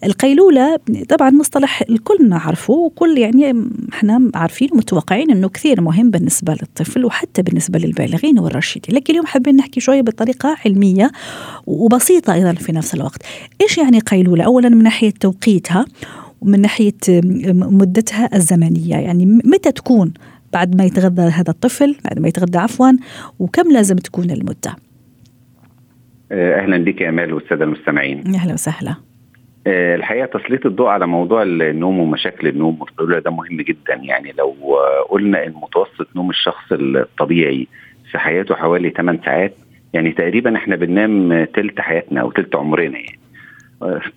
القيلولة 0.03 0.79
طبعا 1.09 1.29
مصطلح 1.29 1.83
الكل 1.89 2.29
نعرفه 2.29 2.73
وكل 2.73 3.17
يعني 3.17 3.65
إحنا 3.93 4.31
عارفين 4.35 4.69
ومتوقعين 4.73 5.31
أنه 5.31 5.49
كثير 5.49 5.81
مهم 5.81 6.09
بالنسبة 6.11 6.53
للطفل 6.53 7.05
وحتى 7.05 7.41
بالنسبة 7.41 7.79
للبالغين 7.79 8.39
والرشيدين 8.39 8.95
لكن 8.95 9.13
اليوم 9.13 9.25
حابين 9.25 9.55
نحكي 9.55 9.79
شوية 9.79 10.01
بطريقة 10.01 10.57
علمية 10.65 11.11
وبسيطة 11.67 12.33
أيضا 12.33 12.53
في 12.53 12.71
نفس 12.71 12.93
الوقت. 12.93 13.23
إيش 13.61 13.77
يعني 13.77 13.99
قيلولة؟ 13.99 14.43
أولا 14.43 14.69
من 14.69 14.83
ناحية 14.83 15.11
توقيتها 15.11 15.85
ومن 16.41 16.61
ناحية 16.61 16.93
مدتها 17.53 18.29
الزمنية. 18.35 18.95
يعني 18.95 19.25
متى 19.25 19.71
تكون؟ 19.71 20.13
بعد 20.53 20.75
ما 20.75 20.83
يتغذى 20.83 21.21
هذا 21.21 21.49
الطفل 21.49 21.95
بعد 22.05 22.19
ما 22.19 22.27
يتغذى 22.27 22.57
عفوا 22.57 22.91
وكم 23.39 23.71
لازم 23.71 23.95
تكون 23.95 24.31
المدة؟ 24.31 24.75
آه، 26.31 26.61
أهلا 26.61 26.77
بك 26.77 27.01
يا 27.01 27.09
أمال 27.09 27.33
والسادة 27.33 27.65
المستمعين. 27.65 28.35
أهلا 28.35 28.53
وسهلا. 28.53 28.95
آه، 29.67 29.95
الحقيقة 29.95 30.39
تسليط 30.39 30.65
الضوء 30.65 30.87
على 30.87 31.07
موضوع 31.07 31.43
النوم 31.43 31.99
ومشاكل 31.99 32.47
النوم 32.47 32.81
والقيلوله 32.81 33.19
ده 33.19 33.31
مهم 33.31 33.61
جدا. 33.61 33.93
يعني 33.93 34.33
لو 34.37 34.55
قلنا 35.09 35.45
ان 35.45 35.53
متوسط 35.53 36.07
نوم 36.15 36.29
الشخص 36.29 36.71
الطبيعي 36.71 37.67
في 38.11 38.17
حياته 38.17 38.55
حوالي 38.55 38.89
8 38.89 39.19
ساعات 39.25 39.53
يعني 39.93 40.11
تقريبا 40.11 40.55
إحنا 40.55 40.75
بننام 40.75 41.43
تلت 41.43 41.81
حياتنا 41.81 42.21
أو 42.21 42.31
تلت 42.31 42.55
عمرنا 42.55 42.97
يعني. 42.99 43.20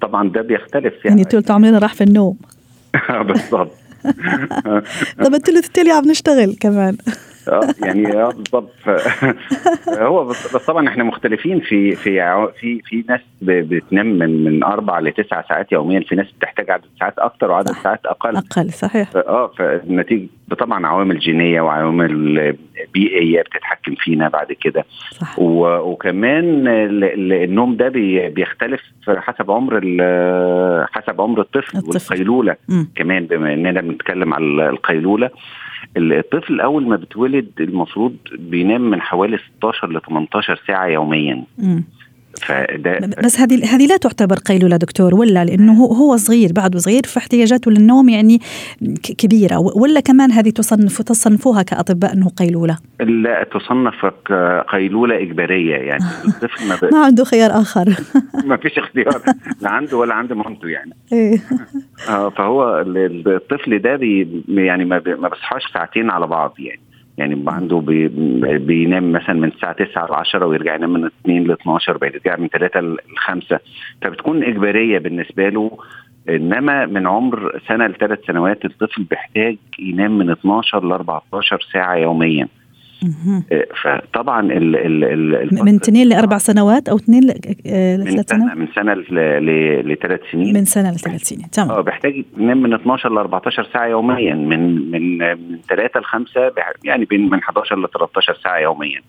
طبعا 0.01 0.29
ده 0.29 0.43
بيختلف 0.43 0.95
يعني, 0.95 1.05
يعني. 1.05 1.25
تلت 1.25 1.51
عمرنا 1.51 1.79
راح 1.79 1.95
في 1.95 2.05
النوم. 2.05 2.37
بالظبط 3.29 3.73
طب 5.25 5.35
الثلث 5.35 5.67
التالي 5.67 5.91
عم 5.91 6.05
نشتغل 6.05 6.57
كمان. 6.61 6.97
يعني 7.83 8.23
آه 8.23 8.29
بالظبط 8.29 8.73
هو 9.89 10.25
بس 10.25 10.57
طبعا 10.67 10.89
إحنا 10.89 11.05
مختلفين 11.05 11.61
في 11.61 11.97
في 11.97 12.51
في 12.61 12.81
في 12.85 13.05
ناس 13.09 13.21
بتنام 13.43 14.07
من 14.07 14.45
من 14.45 14.65
أربع 14.65 15.01
لتسع 15.01 15.43
ساعات 15.49 15.73
يوميا 15.73 16.01
في 16.01 16.15
ناس 16.15 16.27
بتحتاج 16.33 16.71
عدد 16.71 16.85
ساعات 17.01 17.19
أكثر 17.19 17.51
وعدد 17.51 17.73
ساعات 17.73 18.07
أقل 18.07 18.37
أقل 18.37 18.71
صحيح 18.71 19.11
آه 19.17 19.47
فنتيجه 19.47 20.29
طبعا 20.59 20.87
عوامل 20.87 21.19
جينية 21.19 21.61
وعوامل 21.61 22.57
بيئية 22.95 23.43
بتتحكم 23.43 23.95
فينا 23.95 24.29
بعد 24.29 24.53
كده 24.53 24.85
صح. 25.11 25.39
وكمان 25.39 26.65
النوم 26.69 27.77
ده 27.77 27.89
بيختلف 28.29 28.81
حسب 29.09 29.51
عمر 29.51 29.81
حسب 30.93 31.21
عمر 31.21 31.41
الطفل, 31.41 31.79
الطفل. 31.79 32.13
والقيلولة. 32.13 32.57
كمان 32.95 33.27
بما 33.27 33.53
إننا 33.55 33.81
بنتكلم 33.81 34.35
على 34.35 34.69
القيلولة 34.69 35.31
الطفل 35.97 36.61
أول 36.61 36.89
ما 36.89 36.97
بتولد 36.97 37.51
المفروض 37.61 38.17
بينام 38.39 38.91
من 38.91 39.01
حوالي 39.01 39.39
16 39.57 39.93
ل 39.93 40.01
18 40.01 40.61
ساعة 40.67 40.87
يوميا 40.87 41.45
م. 41.59 41.81
فده 42.43 42.99
بس 43.25 43.41
هذه 43.41 43.75
هذه 43.75 43.87
لا 43.87 43.97
تعتبر 43.97 44.37
قيلوله 44.37 44.77
دكتور 44.77 45.15
ولا 45.15 45.45
لأنه 45.45 45.73
هو 45.73 46.17
صغير 46.17 46.53
بعده 46.53 46.79
صغير 46.79 47.03
فاحتياجاته 47.07 47.71
للنوم 47.71 48.09
يعني 48.09 48.39
كبيرة 49.19 49.59
ولا 49.59 50.01
كمان 50.01 50.33
هذه 50.33 50.51
تصنف 50.51 51.03
تصنفوها 51.03 51.63
كأطباء 51.63 52.13
أنه 52.13 52.29
قيلولة؟ 52.29 52.79
لا 53.01 53.45
تصنف 53.45 54.07
قيلولة 54.69 55.23
إجبارية 55.23 55.77
يعني. 55.77 56.05
الطفل 56.29 56.69
ما, 56.69 56.91
ما 56.93 57.05
عنده 57.05 57.25
خيار 57.25 57.51
آخر. 57.51 57.85
ما 58.51 58.57
فيش 58.57 58.79
اختيار 58.79 59.21
لا 59.63 59.71
عنده 59.71 59.97
ولا 59.97 60.15
عند 60.15 60.33
مامته 60.33 60.69
يعني. 60.69 60.93
إيه. 61.13 61.39
آه 62.09 62.31
فهو 62.31 62.85
الطفل 63.27 63.79
ده 63.79 63.97
بي 63.97 64.43
يعني 64.49 64.85
ما 64.85 64.99
بيصحاش 64.99 65.63
ساعتين 65.73 66.11
على 66.11 66.27
بعض 66.27 66.55
يعني. 66.59 66.81
يعني 67.19 67.45
عنده 67.47 67.77
بي 67.77 68.09
بينام 68.59 69.13
مثلا 69.13 69.35
من 69.35 69.49
الساعة 69.49 69.73
9 69.73 70.07
ل 70.07 70.15
10 70.15 70.47
ويرجع 70.47 70.75
ينام 70.75 70.93
من 70.93 71.05
2 71.05 71.45
ل 71.45 71.51
12 71.51 71.97
بيرجع 71.97 72.37
من 72.37 72.49
3 72.49 72.81
ل 72.81 72.97
5 73.17 73.61
فبتكون 74.03 74.45
إجبارية 74.45 74.99
بالنسبة 74.99 75.49
له 75.49 75.79
إنما 76.29 76.87
من 76.87 77.07
عمر 77.07 77.61
سنة 77.69 77.87
لثلاث 77.87 78.19
سنوات 78.27 78.65
الطفل 78.65 79.03
بيحتاج 79.03 79.57
ينام 79.79 80.19
من 80.19 80.31
12 80.31 80.85
ل 80.85 80.93
14 80.93 81.67
ساعة 81.73 81.95
يوميا. 81.95 82.49
فطبعا 83.83 84.41
ال 84.41 84.77
ال 84.77 85.05
ال 85.35 85.65
من 85.65 85.75
اثنين 85.75 86.09
لأربع 86.09 86.39
سنوات 86.39 86.89
أو 86.89 86.97
اثنين 86.97 87.23
لثلاث 87.25 88.31
سنوات؟ 88.31 88.57
من 88.57 88.69
سنة 88.75 88.95
لثلاث 89.93 90.21
سنين. 90.33 90.55
من 90.55 90.65
سنة 90.65 90.91
لثلاث 90.91 91.23
سنين. 91.23 91.51
تمام. 91.51 91.71
آه 91.71 91.81
بيحتاج 91.81 92.25
ينام 92.39 92.63
من 92.63 92.75
12 92.75 93.15
ل 93.15 93.19
14 93.19 93.69
ساعة 93.73 93.87
يوميا. 93.87 94.35
من 94.35 94.91
من 94.91 95.19
من 95.19 95.59
3 95.69 96.01
ل 96.01 96.05
5 96.05 96.53
يعني 96.85 97.05
بين 97.05 97.31
من 97.31 97.39
11 97.39 97.79
ل 97.79 97.89
13 97.89 98.39
ساعة 98.45 98.59
يوميا. 98.59 99.01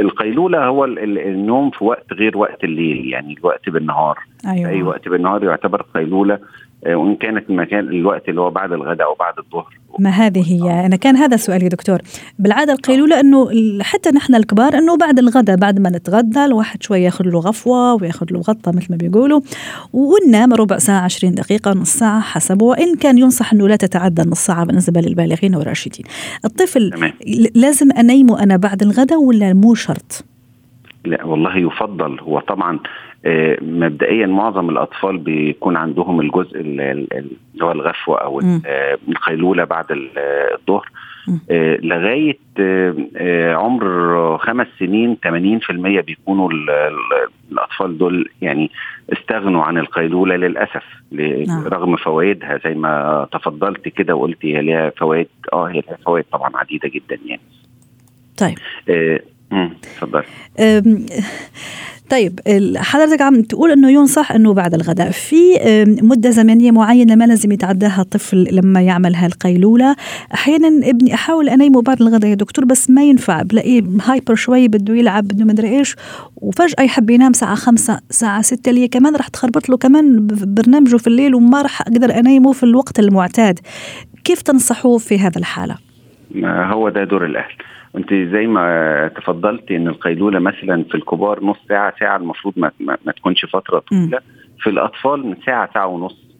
القيلولة 0.00 0.66
هو 0.66 0.84
النوم 0.84 1.70
في 1.70 1.84
وقت 1.84 2.12
غير 2.12 2.38
وقت 2.38 2.64
الليل 2.64 3.08
يعني 3.08 3.36
الوقت 3.38 3.68
بالنهار. 3.70 4.18
أيوة. 4.46 4.70
أي 4.70 4.82
وقت 4.82 5.08
بالنهار 5.08 5.44
يعتبر 5.44 5.82
قيلولة. 5.94 6.34
آه، 6.34 6.40
وإن 6.86 7.16
كانت 7.16 7.50
المكان 7.50 7.78
الوقت 7.78 8.28
اللي 8.28 8.40
هو 8.40 8.50
بعد 8.50 8.72
الغداء 8.72 9.06
أو 9.06 9.14
بعد 9.14 9.34
الظهر. 9.38 9.78
ما 9.98 10.10
هذه 10.10 10.52
هي. 10.52 10.86
أنا 10.86 10.96
كان 10.96 11.16
هذا 11.16 11.36
سؤالي 11.36 11.68
دكتور. 11.68 11.98
بالعادة 12.38 12.72
القيلولة 12.72 13.20
إنه 13.20 13.48
حتى 13.82 14.10
نحن 14.10 14.34
الكبار 14.34 14.74
إنه 14.74 14.96
بعد 14.96 15.18
الغداء 15.18 15.56
بعد 15.56 15.80
ما 15.80 15.90
نتغدى 15.90 16.44
الواحد 16.44 16.82
شوي 16.82 17.02
ياخذ 17.02 17.24
له 17.24 17.38
غفوة 17.38 17.94
وياخذ 17.94 18.26
له 18.30 18.40
غطة 18.40 18.72
مثل 18.72 18.86
ما 18.90 18.96
بيقولوا 18.96 19.40
وننام 19.92 20.54
ربع 20.54 20.78
ساعة 20.78 21.00
20 21.04 21.34
دقيقة 21.34 21.72
نص 21.72 21.92
ساعة 21.92 22.20
حسب 22.20 22.62
وإن 22.62 22.96
كان 22.96 23.18
ينصح 23.18 23.52
إنه 23.52 23.68
لا 23.68 23.76
تتعدى 23.76 24.22
نص 24.22 24.46
ساعة 24.46 24.64
بالنسبة 24.64 25.00
للبالغين 25.00 25.54
والراشدين. 25.56 26.06
الطفل 26.44 26.90
تمام. 26.90 27.12
لازم 27.54 27.92
أنيمه 27.92 28.42
أنا 28.42 28.56
بعد 28.56 28.82
الغداء 28.82 29.18
ولا 29.18 29.52
مو 29.52 29.74
شرط؟ 29.74 30.24
لا 31.04 31.24
والله 31.24 31.56
يفضل. 31.56 32.20
هو 32.20 32.40
طبعا 32.40 32.76
آه، 32.76 32.80
مبدئيا 33.62 34.26
معظم 34.26 34.70
الأطفال 34.70 35.18
بيكون 35.18 35.76
عندهم 35.76 36.20
الجزء 36.20 36.60
اللي 36.60 37.06
هو 37.62 37.72
الغفوه 37.72 38.18
أو 38.18 38.40
آه، 38.66 38.98
القيلوله 39.08 39.64
بعد 39.64 39.86
الظهر. 39.90 40.90
آه، 41.50 41.76
لغاية 41.82 42.38
عمر 43.54 44.38
خمس 44.38 44.66
سنين 44.78 45.16
80% 45.16 46.00
بيكونوا 46.00 46.50
الأطفال 47.52 47.98
دول 47.98 48.28
يعني 48.42 48.70
استغنوا 49.12 49.62
عن 49.62 49.78
القيلوله 49.78 50.36
للأسف 50.36 50.84
نعم. 51.12 51.66
رغم 51.66 51.96
فوائدها 51.96 52.60
زي 52.64 52.74
ما 52.74 53.26
تفضلت 53.32 53.88
كده 53.88 54.14
وقلتي 54.14 54.56
هي 54.56 54.62
ليها 54.62 54.92
فوائد 54.96 55.28
آه 55.52 55.64
هي 55.64 55.72
ليها 55.72 55.98
فوائد 56.06 56.24
طبعا 56.32 56.50
عديدة 56.54 56.88
جدا 56.88 57.18
يعني. 57.26 57.42
طيب. 58.38 58.58
تفضل. 59.82 60.22
طيب 62.10 62.40
حضرتك 62.76 63.22
عم 63.22 63.42
تقول 63.42 63.70
إنه 63.70 63.90
ينصح 63.90 64.32
إنه 64.32 64.54
بعد 64.54 64.74
الغداء. 64.74 65.10
في 65.10 65.36
مدة 66.02 66.30
زمنية 66.30 66.70
معينة 66.70 67.14
ما 67.14 67.24
لازم 67.24 67.52
يتعداها 67.52 68.00
الطفل 68.00 68.48
لما 68.52 68.82
يعمل 68.82 69.14
هالقيلولة؟ 69.14 69.96
أحيانا 70.34 70.88
ابني 70.88 71.14
أحاول 71.14 71.48
أنيمه 71.48 71.82
بعد 71.82 72.02
الغداء 72.02 72.30
يا 72.30 72.34
دكتور 72.34 72.64
بس 72.64 72.90
ما 72.90 73.04
ينفع. 73.04 73.42
بلاقيه 73.42 73.82
هايبر 74.04 74.34
شوي 74.34 74.68
بده 74.68 74.94
يلعب 74.94 75.24
بده 75.24 75.44
مدري 75.44 75.78
إيش 75.78 75.96
وفجأة 76.36 76.82
يحب 76.82 77.10
ينام 77.10 77.32
ساعة 77.32 77.54
خمسة 77.54 78.00
ساعة 78.10 78.42
ستة. 78.42 78.70
اللي 78.70 78.88
كمان 78.88 79.16
رح 79.16 79.28
تخربط 79.28 79.68
له 79.68 79.76
كمان 79.76 80.26
برنامجه 80.26 80.96
في 80.96 81.06
الليل 81.06 81.34
وما 81.34 81.62
رح 81.62 81.80
أقدر 81.82 82.18
أنيمه 82.18 82.52
في 82.52 82.62
الوقت 82.62 82.98
المعتاد. 82.98 83.58
كيف 84.24 84.42
تنصحوه 84.42 84.98
في 84.98 85.18
هذا 85.18 85.38
الحالة؟ 85.38 85.76
هو 86.44 86.88
ده 86.88 87.04
دور 87.04 87.24
الأهل. 87.24 87.52
انت 87.96 88.14
زي 88.14 88.46
ما 88.46 89.08
تفضلتي 89.16 89.76
ان 89.76 89.88
القيلولة 89.88 90.38
مثلا 90.38 90.84
في 90.84 90.94
الكبار 90.94 91.44
نص 91.44 91.56
ساعة 91.68 91.94
ساعة 92.00 92.16
المفروض 92.16 92.54
ما, 92.56 92.70
ما, 92.80 93.12
تكونش 93.12 93.44
فترة 93.44 93.78
طويلة. 93.78 94.20
في 94.58 94.70
الأطفال 94.70 95.26
من 95.26 95.36
ساعة 95.46 95.70
ساعة 95.74 95.86
ونص. 95.86 96.30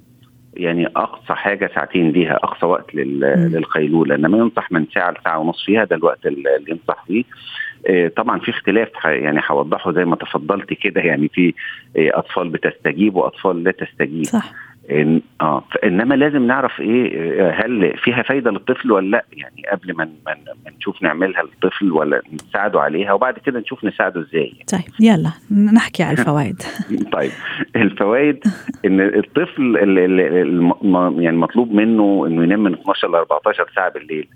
يعني 0.54 0.86
أقصى 0.86 1.34
حاجة 1.34 1.70
ساعتين 1.74 2.10
ليها 2.10 2.34
أقصى 2.34 2.66
وقت 2.66 2.94
للقيلولة. 2.94 4.14
إنما 4.14 4.38
ينصح 4.38 4.72
من 4.72 4.86
ساعة 4.94 5.10
لساعة 5.10 5.38
ونص 5.38 5.64
فيها 5.64 5.84
ده 5.84 5.96
الوقت 5.96 6.26
اللي 6.26 6.64
ينصح 6.68 7.04
فيه. 7.06 7.24
آه، 7.86 8.08
طبعا 8.08 8.38
في 8.38 8.50
اختلاف 8.50 8.88
يعني 9.04 9.40
هوضحه 9.50 9.92
زي 9.92 10.04
ما 10.04 10.16
تفضلت 10.16 10.72
كده. 10.72 11.00
يعني 11.00 11.28
في 11.28 11.54
آه، 11.96 12.10
أطفال 12.18 12.48
بتستجيب 12.48 13.16
وأطفال 13.16 13.64
لا 13.64 13.70
تستجيب. 13.70 14.24
صح. 14.24 14.52
إن 14.90 15.20
آه. 15.40 15.64
انما 15.84 16.14
لازم 16.14 16.46
نعرف 16.46 16.80
إيه 16.80 17.50
هل 17.50 17.96
فيها 17.98 18.22
فايدة 18.22 18.50
للطفل 18.50 18.92
ولا 18.92 19.10
لأ؟ 19.10 19.24
يعني 19.32 19.62
قبل 19.72 19.96
ما 19.96 20.08
ما 20.26 20.70
نشوف 20.78 21.02
نعملها 21.02 21.42
للطفل 21.42 21.92
ولا 21.92 22.22
نساعده 22.32 22.80
عليها 22.80 23.12
وبعد 23.12 23.38
كده 23.38 23.60
نشوف 23.60 23.84
نساعده 23.84 24.20
إزاي. 24.20 24.52
طيب 24.72 24.94
يلا 25.00 25.32
نحكي 25.74 26.02
على 26.02 26.18
الفوائد. 26.18 26.62
طيب 27.12 27.30
الفوائد 27.76 28.44
إن 28.84 29.00
الطفل 29.00 29.76
يعني 31.18 31.36
مطلوب 31.36 31.72
منه 31.72 32.26
إنه 32.26 32.42
ينام 32.42 32.62
من 32.62 32.72
12 32.72 33.08
ل 33.10 33.14
14 33.14 33.70
ساعة 33.74 33.92
بالليل. 33.92 34.28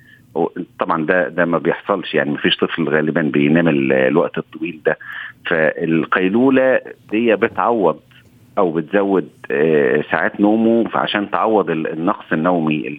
طبعا 0.78 1.06
ده 1.06 1.28
ده 1.28 1.44
ما 1.44 1.58
بيحصلش 1.58 2.14
يعني 2.14 2.30
ما 2.30 2.36
فيش 2.36 2.56
طفل 2.56 2.88
غالبا 2.88 3.22
بينام 3.22 3.68
الوقت 3.68 4.38
الطويل 4.38 4.80
ده. 4.86 4.98
فالقيلولة 5.46 6.80
دي 7.10 7.36
بتعوض 7.36 8.00
أو 8.58 8.72
بتزود 8.72 9.28
آه، 9.50 10.04
ساعات 10.10 10.40
نومه 10.40 10.84
فعشان 10.88 11.30
تعوض 11.30 11.70
النقص 11.70 12.32
النومي 12.32 12.98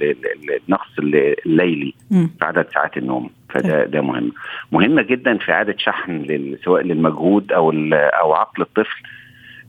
النقص 0.67 0.89
الليلي 0.99 1.93
في 2.09 2.45
عدد 2.45 2.65
ساعات 2.73 2.97
النوم. 2.97 3.29
فده 3.49 3.85
ده 3.85 4.01
مهم. 4.01 4.31
مهمه 4.71 5.01
جدا 5.01 5.37
في 5.37 5.51
إعادة 5.51 5.75
شحن 5.77 6.55
سواء 6.63 6.81
للمجهود 6.81 7.51
أو 7.51 7.71
أو 7.93 8.33
عقل 8.33 8.61
الطفل 8.63 9.03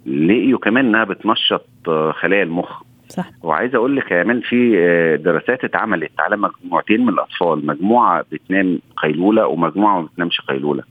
لقيوا 0.06 0.58
كمان 0.58 0.86
إنها 0.86 1.04
بتنشط 1.04 1.66
آه، 1.88 2.12
خلايا 2.12 2.42
المخ. 2.42 2.82
صح. 3.08 3.30
وعايز 3.42 3.74
أقول 3.74 3.96
لك 3.96 4.04
كمان 4.08 4.40
في 4.40 4.74
آه، 4.78 5.16
دراسات 5.16 5.64
اتعملت 5.64 6.10
على 6.20 6.36
مجموعتين 6.36 7.00
من 7.00 7.08
الأطفال 7.08 7.66
مجموعة 7.66 8.24
بتنام 8.32 8.78
قيلولة 8.96 9.46
ومجموعة 9.46 10.00
ما 10.00 10.06
بتنامش 10.06 10.40
قيلولة. 10.40 10.82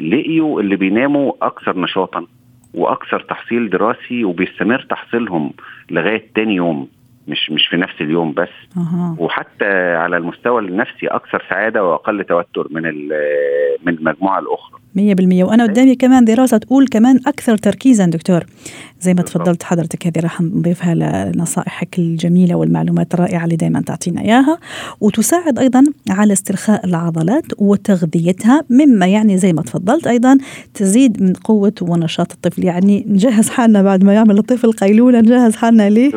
لقيوا 0.00 0.60
اللي 0.60 0.76
بيناموا 0.76 1.32
أكثر 1.42 1.78
نشاطا. 1.78 2.26
وأكثر 2.74 3.20
تحصيل 3.20 3.70
دراسي 3.70 4.24
وبيستمر 4.24 4.86
تحصيلهم 4.90 5.52
لغاية 5.90 6.26
تاني 6.34 6.54
يوم 6.54 6.88
مش 7.28 7.50
مش 7.50 7.66
في 7.66 7.76
نفس 7.76 8.00
اليوم 8.00 8.32
بس 8.32 8.48
أه. 8.76 9.16
وحتى 9.18 9.94
على 9.96 10.16
المستوى 10.16 10.60
النفسي 10.62 11.06
أكثر 11.06 11.44
سعادة 11.50 11.84
وأقل 11.84 12.24
توتر 12.24 12.68
من 12.70 12.82
من 13.84 13.94
المجموعة 13.94 14.38
الأخرى 14.38 14.83
100% 14.96 14.98
وأنا 15.42 15.62
قدامي 15.66 15.94
كمان 15.94 16.24
دراسة 16.24 16.56
تقول 16.56 16.88
كمان 16.88 17.20
أكثر 17.26 17.56
تركيزا 17.56 18.06
دكتور. 18.06 18.44
زي 19.00 19.14
ما 19.14 19.22
تفضلت 19.22 19.62
حضرتك 19.62 20.06
هذه 20.06 20.20
راح 20.20 20.40
نضيفها 20.40 20.94
لنصائحك 20.94 21.98
الجميلة 21.98 22.54
والمعلومات 22.54 23.14
الرائعة 23.14 23.44
اللي 23.44 23.56
دائما 23.56 23.80
تعطينا 23.80 24.20
إياها. 24.20 24.58
وتساعد 25.00 25.58
أيضا 25.58 25.84
على 26.10 26.32
استرخاء 26.32 26.86
العضلات 26.86 27.44
وتغذيتها 27.58 28.64
مما 28.70 29.06
يعني 29.06 29.38
زي 29.38 29.52
ما 29.52 29.62
تفضلت 29.62 30.06
أيضا 30.06 30.38
تزيد 30.74 31.22
من 31.22 31.32
قوة 31.32 31.74
ونشاط 31.82 32.32
الطفل. 32.32 32.64
يعني 32.64 33.04
نجهز 33.08 33.48
حالنا 33.48 33.82
بعد 33.82 34.04
ما 34.04 34.14
يعمل 34.14 34.38
الطفل 34.38 34.72
قيلولة 34.72 35.20
نجهز 35.20 35.56
حالنا 35.56 35.90
ليه 35.90 36.12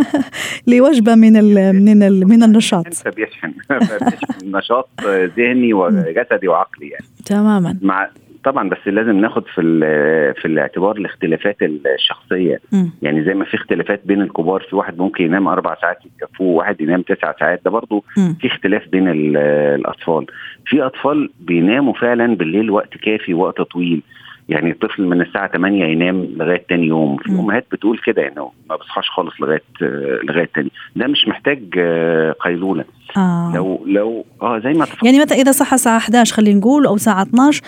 لوجبة 0.66 1.14
من 1.14 1.36
ال 1.36 1.72
من 1.84 2.02
ال 2.02 2.28
من 2.28 2.42
النشاط. 2.42 2.86
بيشحن 3.16 3.52
نشاط 4.44 4.88
ذهني 5.36 5.72
وجسدي 5.72 6.48
وعقلي 6.48 6.88
يعني. 6.88 7.15
تماما. 7.26 7.78
مع 7.82 8.08
طبعا 8.44 8.68
بس 8.68 8.78
لازم 8.86 9.16
ناخد 9.16 9.44
في 9.46 9.62
في 10.40 10.44
الاعتبار 10.44 10.96
الاختلافات 10.96 11.56
الشخصية. 11.62 12.60
م. 12.72 12.84
يعني 13.02 13.24
زي 13.24 13.34
ما 13.34 13.44
في 13.44 13.54
اختلافات 13.54 14.00
بين 14.04 14.22
الكبار 14.22 14.60
في 14.70 14.76
واحد 14.76 14.98
ممكن 14.98 15.24
ينام 15.24 15.48
أربع 15.48 15.76
ساعات 15.80 15.98
يكفوه 16.06 16.46
وواحد 16.46 16.80
ينام 16.80 17.02
تسع 17.02 17.34
ساعات. 17.40 17.60
ده 17.64 17.70
برضه 17.70 18.02
في 18.40 18.46
اختلاف 18.46 18.88
بين 18.88 19.08
الأطفال. 19.08 20.26
في 20.66 20.82
أطفال 20.82 21.30
بيناموا 21.40 21.94
فعلا 21.94 22.36
بالليل 22.36 22.70
وقت 22.70 22.96
كافي 22.96 23.34
وقت 23.34 23.60
طويل. 23.60 24.02
يعني 24.48 24.70
الطفل 24.70 25.02
من 25.02 25.20
الساعة 25.20 25.48
8 25.52 25.84
ينام 25.84 26.28
لغاية 26.36 26.64
تاني 26.68 26.86
يوم. 26.86 27.16
في 27.16 27.30
امهات 27.30 27.66
بتقول 27.72 27.98
كده 28.06 28.28
انه 28.28 28.50
ما 28.70 28.76
بصحاش 28.76 29.10
خالص 29.10 29.40
لغاية 29.40 29.62
لغاية 30.28 30.50
تاني. 30.54 30.70
ده 30.96 31.06
مش 31.06 31.28
محتاج 31.28 31.62
آه، 31.78 32.32
قيلولة. 32.40 32.84
آه. 33.16 33.52
لو 33.54 33.82
لو 33.86 34.24
آه 34.42 34.58
زي 34.58 34.72
ما 34.72 34.84
تفضل. 34.84 35.06
يعني 35.06 35.20
مثلا 35.20 35.38
إذا 35.38 35.52
صحى 35.52 35.74
الساعة 35.74 35.96
11 35.96 36.34
خلينا 36.34 36.58
نقول 36.58 36.86
أو 36.86 36.94
الساعة 36.94 37.22
12 37.22 37.62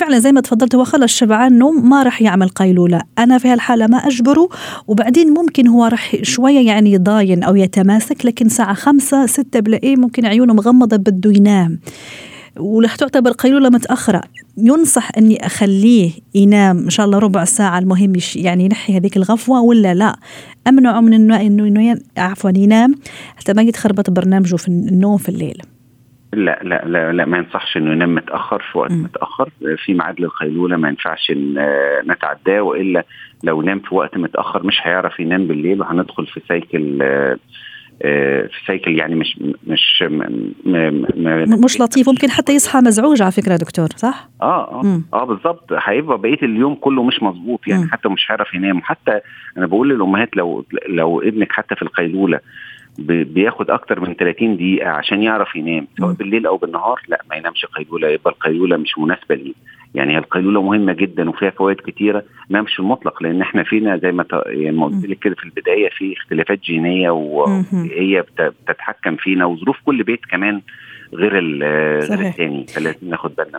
فعلا 0.00 0.18
زي 0.18 0.32
ما 0.32 0.40
تفضلت 0.40 0.74
هو 0.74 0.84
خلص 0.84 1.18
شبعان 1.18 1.58
نوم 1.58 1.88
ما 1.90 2.02
راح 2.02 2.22
يعمل 2.22 2.48
قيلولة. 2.48 3.00
أنا 3.18 3.38
في 3.38 3.48
هالحالة 3.48 3.86
ما 3.86 3.96
أجبره 3.98 4.48
وبعدين 4.86 5.34
ممكن 5.34 5.68
هو 5.68 5.84
راح 5.84 6.16
شوية 6.22 6.66
يعني 6.66 6.92
يضاين 6.92 7.42
أو 7.42 7.56
يتماسك 7.56 8.26
لكن 8.26 8.48
ساعه 8.48 8.74
5 8.74 9.26
6 9.26 9.60
بلاقيه 9.60 9.96
ممكن 9.96 10.26
عيونه 10.26 10.54
مغمضة 10.54 10.96
بده 10.96 11.32
ينام. 11.36 11.80
ورح 12.60 12.96
تعتبر 12.96 13.30
قيلولة 13.30 13.68
متأخرة. 13.68 14.22
ينصح 14.58 15.10
أني 15.18 15.46
أخليه 15.46 16.10
ينام 16.34 16.78
إن 16.78 16.90
شاء 16.90 17.06
الله 17.06 17.18
ربع 17.18 17.44
ساعة 17.44 17.78
المهم 17.78 18.12
يعني 18.36 18.64
ينحي 18.64 18.96
هذيك 18.96 19.16
الغفوة 19.16 19.62
ولا 19.62 19.94
لا. 19.94 20.16
أمنعه 20.68 21.00
من 21.00 21.32
إنه 21.32 21.96
عفوا 22.18 22.50
ينام 22.56 22.94
حتى 23.36 23.52
ما 23.52 23.62
يتخربط 23.62 24.10
برنامجه 24.10 24.56
في 24.56 24.68
النوم 24.68 25.18
في 25.18 25.28
الليل. 25.28 25.62
لا 26.32 26.60
لا 26.62 26.84
لا 26.86 27.12
لا 27.12 27.24
ما 27.24 27.38
ينصحش 27.38 27.76
إنه 27.76 27.92
ينام 27.92 28.14
متأخر 28.14 28.62
في 28.72 28.78
وقت 28.78 28.92
م. 28.92 29.02
متأخر. 29.02 29.50
في 29.84 29.94
ميعاد 29.94 30.20
للقيلولة 30.20 30.76
ما 30.76 30.88
ينفعش 30.88 31.32
نتعداه 32.06 32.60
وإلا 32.60 33.04
لو 33.44 33.62
نام 33.62 33.80
في 33.80 33.94
وقت 33.94 34.16
متأخر 34.16 34.66
مش 34.66 34.80
هيعرف 34.82 35.20
ينام 35.20 35.46
بالليل 35.46 35.80
وهندخل 35.80 36.26
في 36.26 36.40
cycle 36.48 37.02
في 38.02 38.50
cycle 38.66 38.98
يعني 38.98 39.14
مش 39.14 39.38
مش 39.66 40.04
م 40.08 40.22
م 40.64 41.64
مش 41.64 41.80
لطيف 41.80 42.08
ممكن 42.08 42.30
حتى 42.30 42.52
يصحى 42.54 42.78
مزعوج 42.78 43.22
على 43.22 43.32
فكرة 43.32 43.56
دكتور 43.56 43.88
صح؟ 43.96 44.28
آه 44.42 44.82
آه. 44.84 45.00
آه 45.14 45.24
بالظبط 45.24 45.64
هيبقى 45.72 46.18
بقية 46.18 46.42
اليوم 46.42 46.74
كله 46.74 47.02
مش 47.02 47.22
مظبوط 47.22 47.60
يعني 47.66 47.84
م. 47.84 47.88
حتى 47.88 48.08
مش 48.08 48.26
هيعرف 48.30 48.54
ينام. 48.54 48.80
حتى 48.82 49.20
أنا 49.56 49.66
بقول 49.66 49.88
للأمهات 49.90 50.36
لو 50.36 50.64
لو 50.88 51.20
ابنك 51.20 51.52
حتى 51.52 51.74
في 51.74 51.82
القيلولة 51.82 52.40
بياخد 52.98 53.70
أكتر 53.70 54.00
من 54.00 54.14
30 54.14 54.56
دقيقة 54.56 54.88
عشان 54.90 55.22
يعرف 55.22 55.56
ينام 55.56 55.86
سواء 55.98 56.12
بالليل 56.12 56.46
أو 56.46 56.56
بالنهار 56.56 57.00
لا 57.08 57.22
ما 57.30 57.36
ينامش 57.36 57.64
قيلولة 57.66 58.08
يبقى 58.08 58.30
القيلولة 58.32 58.76
مش 58.76 58.98
مناسبة 58.98 59.34
ليه. 59.34 59.54
يعني 59.94 60.18
القيلولة 60.18 60.62
مهمة 60.62 60.92
جدا 60.92 61.30
وفيها 61.30 61.50
فوائد 61.50 61.76
كتيرة 61.76 62.24
ما 62.50 62.62
مش 62.62 62.78
المطلق 62.80 63.22
لأن 63.22 63.40
إحنا 63.40 63.62
فينا 63.62 63.96
زي 63.96 64.12
ما 64.12 64.24
يعني 64.46 64.76
ما 64.76 64.86
قلت 64.86 65.06
لك 65.06 65.18
كده 65.18 65.34
في 65.34 65.44
البداية 65.44 65.88
في 65.90 66.12
اختلافات 66.16 66.60
جينية 66.60 67.10
وهي 67.10 68.24
بتتحكم 68.38 69.16
فينا 69.16 69.44
وظروف 69.44 69.76
كل 69.86 70.02
بيت 70.02 70.20
كمان 70.30 70.60
غير 71.14 71.32
غير 72.02 72.26
الثاني 72.26 72.66
فلازم 72.66 72.98
ناخد 73.02 73.32
بالنا 73.38 73.58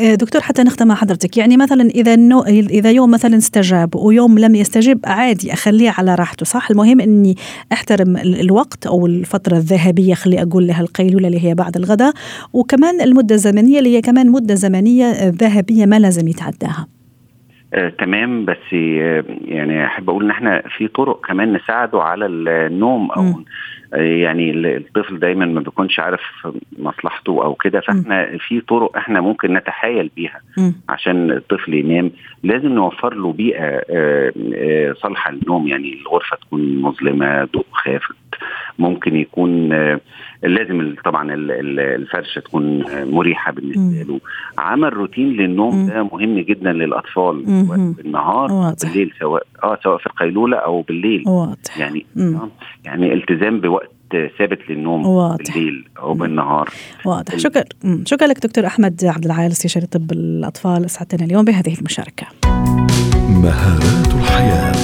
آه، 0.00 0.14
دكتور 0.14 0.40
حتى 0.42 0.62
نختم 0.62 0.88
مع 0.88 0.94
حضرتك. 0.94 1.36
يعني 1.36 1.56
مثلا 1.56 1.82
إذا 1.82 2.14
النو 2.14 2.42
إذا 2.42 2.90
يوم 2.90 3.10
مثلا 3.10 3.36
استجاب 3.36 3.96
ويوم 3.96 4.38
لم 4.38 4.54
يستجب 4.54 5.00
عادي 5.04 5.52
أخليه 5.52 5.94
على 5.98 6.14
راحته 6.14 6.46
صح؟ 6.46 6.70
المهم 6.70 7.00
إني 7.00 7.34
أحترم 7.72 8.16
الوقت 8.16 8.86
أو 8.86 9.06
الفترة 9.06 9.56
الذهبية 9.56 10.14
خلي 10.14 10.42
أقول 10.42 10.66
لها 10.66 10.80
القيلولة 10.80 11.26
اللي 11.26 11.44
هي 11.44 11.54
بعد 11.54 11.76
الغداء. 11.76 12.12
وكمان 12.52 13.00
المدة 13.00 13.34
الزمنية 13.34 13.78
اللي 13.78 13.96
هي 13.96 14.00
كمان 14.00 14.30
مدة 14.30 14.54
زمنية 14.54 15.28
ذهبية 15.28 15.86
ما 15.86 15.98
لازم 15.98 16.28
يتعداها. 16.28 16.86
آه، 17.74 17.88
تمام. 17.88 18.44
بس 18.44 18.56
آه، 18.74 19.24
يعني 19.44 19.86
أحب 19.86 20.10
أقول 20.10 20.24
إن 20.24 20.30
إحنا 20.30 20.62
في 20.76 20.88
طرق 20.88 21.26
كمان 21.26 21.52
نساعده 21.52 22.02
على 22.02 22.26
النوم 22.26 23.10
أو 23.10 23.22
م. 23.22 23.44
يعني 23.92 24.50
الطفل 24.76 25.18
دايما 25.18 25.46
ما 25.46 25.60
بيكونش 25.60 26.00
عارف 26.00 26.20
مصلحته 26.78 27.44
أو 27.44 27.54
كده 27.54 27.80
فإحنا 27.80 28.38
في 28.48 28.60
طرق 28.60 28.96
إحنا 28.96 29.20
ممكن 29.20 29.52
نتحايل 29.52 30.10
بيها 30.16 30.40
عشان 30.88 31.30
الطفل 31.30 31.74
ينام. 31.74 32.10
لازم 32.42 32.68
نوفر 32.68 33.14
له 33.14 33.32
بيئة 33.32 33.64
آه، 33.90 34.32
آه، 34.54 34.92
صالحة 34.92 35.30
للنوم 35.32 35.68
يعني 35.68 36.00
الغرفة 36.00 36.36
تكون 36.36 36.82
مظلمة 36.82 37.44
ضوء 37.44 37.66
خافت. 37.72 38.14
ممكن 38.78 39.16
يكون 39.16 39.72
آه، 39.72 40.00
لازم 40.42 40.94
طبعا 41.04 41.28
الفرشة 41.30 42.40
تكون 42.40 42.84
مريحة 43.12 43.52
بالنسبة 43.52 44.02
له. 44.12 44.20
عمل 44.58 44.92
روتين 44.92 45.28
للنوم 45.32 45.86
ده 45.86 46.02
مهم 46.02 46.38
جدا 46.38 46.72
للأطفال 46.72 47.42
بالنهار 47.96 48.74
بالليل 48.82 49.12
سواء 49.20 49.42
آه 49.64 49.78
سواء 49.84 49.98
في 49.98 50.06
القيلولة 50.06 50.56
أو 50.56 50.82
بالليل. 50.82 51.22
واضح. 51.26 51.78
يعني 51.78 52.06
آه 52.18 52.48
يعني 52.84 53.14
التزام 53.14 53.60
بوقت 53.60 53.90
ثابت 54.38 54.58
للنوم 54.70 55.06
واضح. 55.06 55.54
بالليل 55.54 55.88
أو 55.98 56.14
بالنهار. 56.14 56.68
واضح. 57.04 57.36
شكرا 57.36 57.64
شكرا 58.06 58.26
لك 58.28 58.38
دكتور 58.46 58.66
أحمد 58.66 59.04
عبد 59.04 59.24
العال 59.24 59.50
استشاري 59.50 59.86
طب 59.86 60.12
الأطفال. 60.12 60.84
اسعدتنا 60.84 61.26
اليوم 61.26 61.44
بهذه 61.44 61.74
المشاركة. 61.78 62.26
مهارات 63.28 64.14
الحياة. 64.14 64.79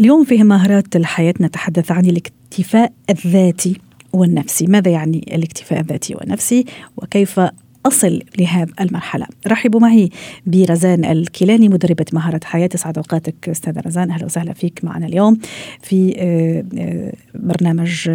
اليوم 0.00 0.24
في 0.24 0.42
مهارات 0.42 0.96
الحياة 0.96 1.34
نتحدث 1.40 1.92
عن 1.92 2.04
الاكتفاء 2.06 2.92
الذاتي 3.10 3.80
والنفسي. 4.12 4.66
ماذا 4.66 4.90
يعني 4.90 5.34
الاكتفاء 5.34 5.80
الذاتي 5.80 6.14
والنفسي؟ 6.14 6.64
وكيف 6.96 7.40
أصل 7.86 8.22
لهذه 8.38 8.68
المرحلة؟ 8.80 9.26
رحبوا 9.46 9.80
معي 9.80 10.10
برزان 10.46 11.04
الكيلاني 11.04 11.68
مدربة 11.68 12.04
مهارة 12.12 12.40
حياة. 12.44 12.68
أسعد 12.74 12.98
أوقاتك 12.98 13.48
أستاذة 13.48 13.80
رزان. 13.86 14.10
أهلا 14.10 14.24
وسهلا 14.24 14.52
فيك 14.52 14.84
معنا 14.84 15.06
اليوم 15.06 15.38
في 15.82 16.14
آه، 16.18 16.64
آه، 16.78 17.12
برنامج 17.34 18.10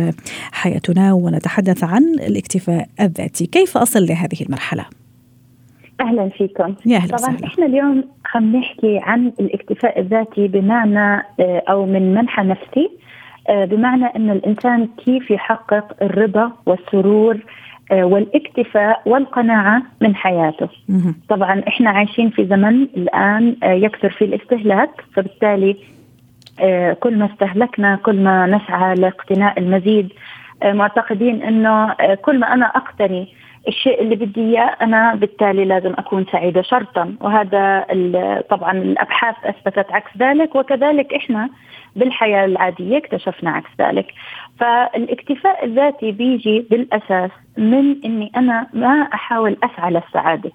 حياتنا 0.51 1.13
ونتحدث 1.13 1.83
عن 1.83 2.03
الاكتفاء 2.03 2.89
الذاتي. 2.99 3.45
كيف 3.45 3.77
أصل 3.77 4.05
لهذه 4.05 4.41
المرحلة؟ 4.41 4.85
أهلا 6.01 6.29
فيكم. 6.29 6.75
يا 6.85 6.97
أهلا 6.97 7.17
طبعا 7.17 7.29
وسهلا. 7.35 7.47
إحنا 7.47 7.65
اليوم 7.65 8.03
خم 8.25 8.55
نحكي 8.55 8.99
عن 9.03 9.31
الاكتفاء 9.39 9.99
الذاتي 9.99 10.47
بمعنى 10.47 11.25
آه، 11.39 11.63
أو 11.69 11.85
من 11.85 12.13
منحى 12.13 12.43
نفسي 12.43 12.89
بمعنى 13.49 14.05
انه 14.05 14.33
الإنسان 14.33 14.87
كيف 15.05 15.31
يحقق 15.31 16.03
الرضا 16.03 16.51
والسرور 16.65 17.37
آه، 17.91 18.03
والاكتفاء 18.03 19.01
والقناعة 19.05 19.81
من 20.01 20.15
حياته. 20.15 20.69
طبعا 21.29 21.63
إحنا 21.67 21.89
عايشين 21.89 22.29
في 22.29 22.45
زمن 22.45 22.81
الآن 22.81 23.55
آه، 23.63 23.71
يكثر 23.71 24.09
فيه 24.09 24.25
الاستهلاك 24.25 24.89
فبالتالي 25.13 25.77
آه، 26.59 26.93
كل 26.93 27.17
ما 27.17 27.25
استهلكنا 27.25 27.95
كل 27.95 28.23
ما 28.23 28.45
نسعى 28.47 28.95
لاقتناء 28.95 29.59
المزيد 29.59 30.09
معتقدين 30.63 31.41
إنه 31.43 31.93
كل 32.15 32.39
ما 32.39 32.53
أنا 32.53 32.65
أقتني 32.65 33.27
الشيء 33.67 34.01
اللي 34.01 34.15
بدي 34.15 34.41
إياه 34.41 34.75
أنا 34.81 35.15
بالتالي 35.15 35.65
لازم 35.65 35.93
أكون 35.97 36.25
سعيدة 36.31 36.61
شرطا. 36.61 37.15
وهذا 37.21 37.85
طبعا 38.49 38.71
الأبحاث 38.71 39.35
أثبتت 39.45 39.91
عكس 39.91 40.17
ذلك. 40.17 40.55
وكذلك 40.55 41.13
إحنا 41.13 41.49
بالحياة 41.95 42.45
العادية 42.45 42.97
اكتشفنا 42.97 43.51
عكس 43.51 43.69
ذلك. 43.79 44.13
فالاكتفاء 44.59 45.65
الذاتي 45.65 46.11
بيجي 46.11 46.67
بالأساس 46.71 47.31
من 47.57 47.95
إني 48.05 48.31
أنا 48.37 48.67
ما 48.73 49.07
أحاول 49.13 49.57
اسعى 49.63 49.91
للسعاده 49.91 50.51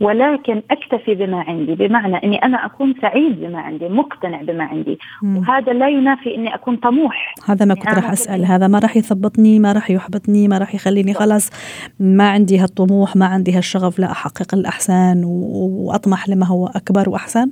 ولكن 0.00 0.62
أكتفي 0.70 1.14
بما 1.14 1.40
عندي 1.40 1.74
بمعنى 1.74 2.16
إني 2.16 2.36
أنا 2.36 2.66
أكون 2.66 2.94
سعيد 3.02 3.40
بما 3.40 3.60
عندي 3.60 3.88
مقتنع 3.88 4.42
بما 4.42 4.64
عندي. 4.64 4.98
مم. 5.22 5.36
وهذا 5.36 5.72
لا 5.72 5.88
ينافي 5.88 6.34
إني 6.34 6.54
أكون 6.54 6.76
طموح. 6.76 7.34
هذا 7.48 7.64
ما 7.64 7.74
كنت 7.74 7.88
راح 7.88 8.10
أسأل. 8.10 8.44
هذا 8.44 8.68
ما 8.68 8.78
راح 8.78 8.96
يثبطني 8.96 9.58
ما 9.58 9.72
راح 9.72 9.90
يحبطني 9.90 10.48
ما 10.48 10.58
راح 10.58 10.74
يخليني 10.74 11.14
خلاص 11.14 11.50
ما 12.00 12.30
عندي 12.30 12.58
هالطموح 12.58 13.16
ما 13.16 13.26
عندي 13.26 13.52
هالشغف 13.52 13.98
لا 13.98 14.10
أحقق 14.10 14.54
الاحسان 14.54 15.22
وأطمح 15.24 16.28
لما 16.28 16.46
هو 16.46 16.66
أكبر 16.66 17.08
وأحسن. 17.08 17.50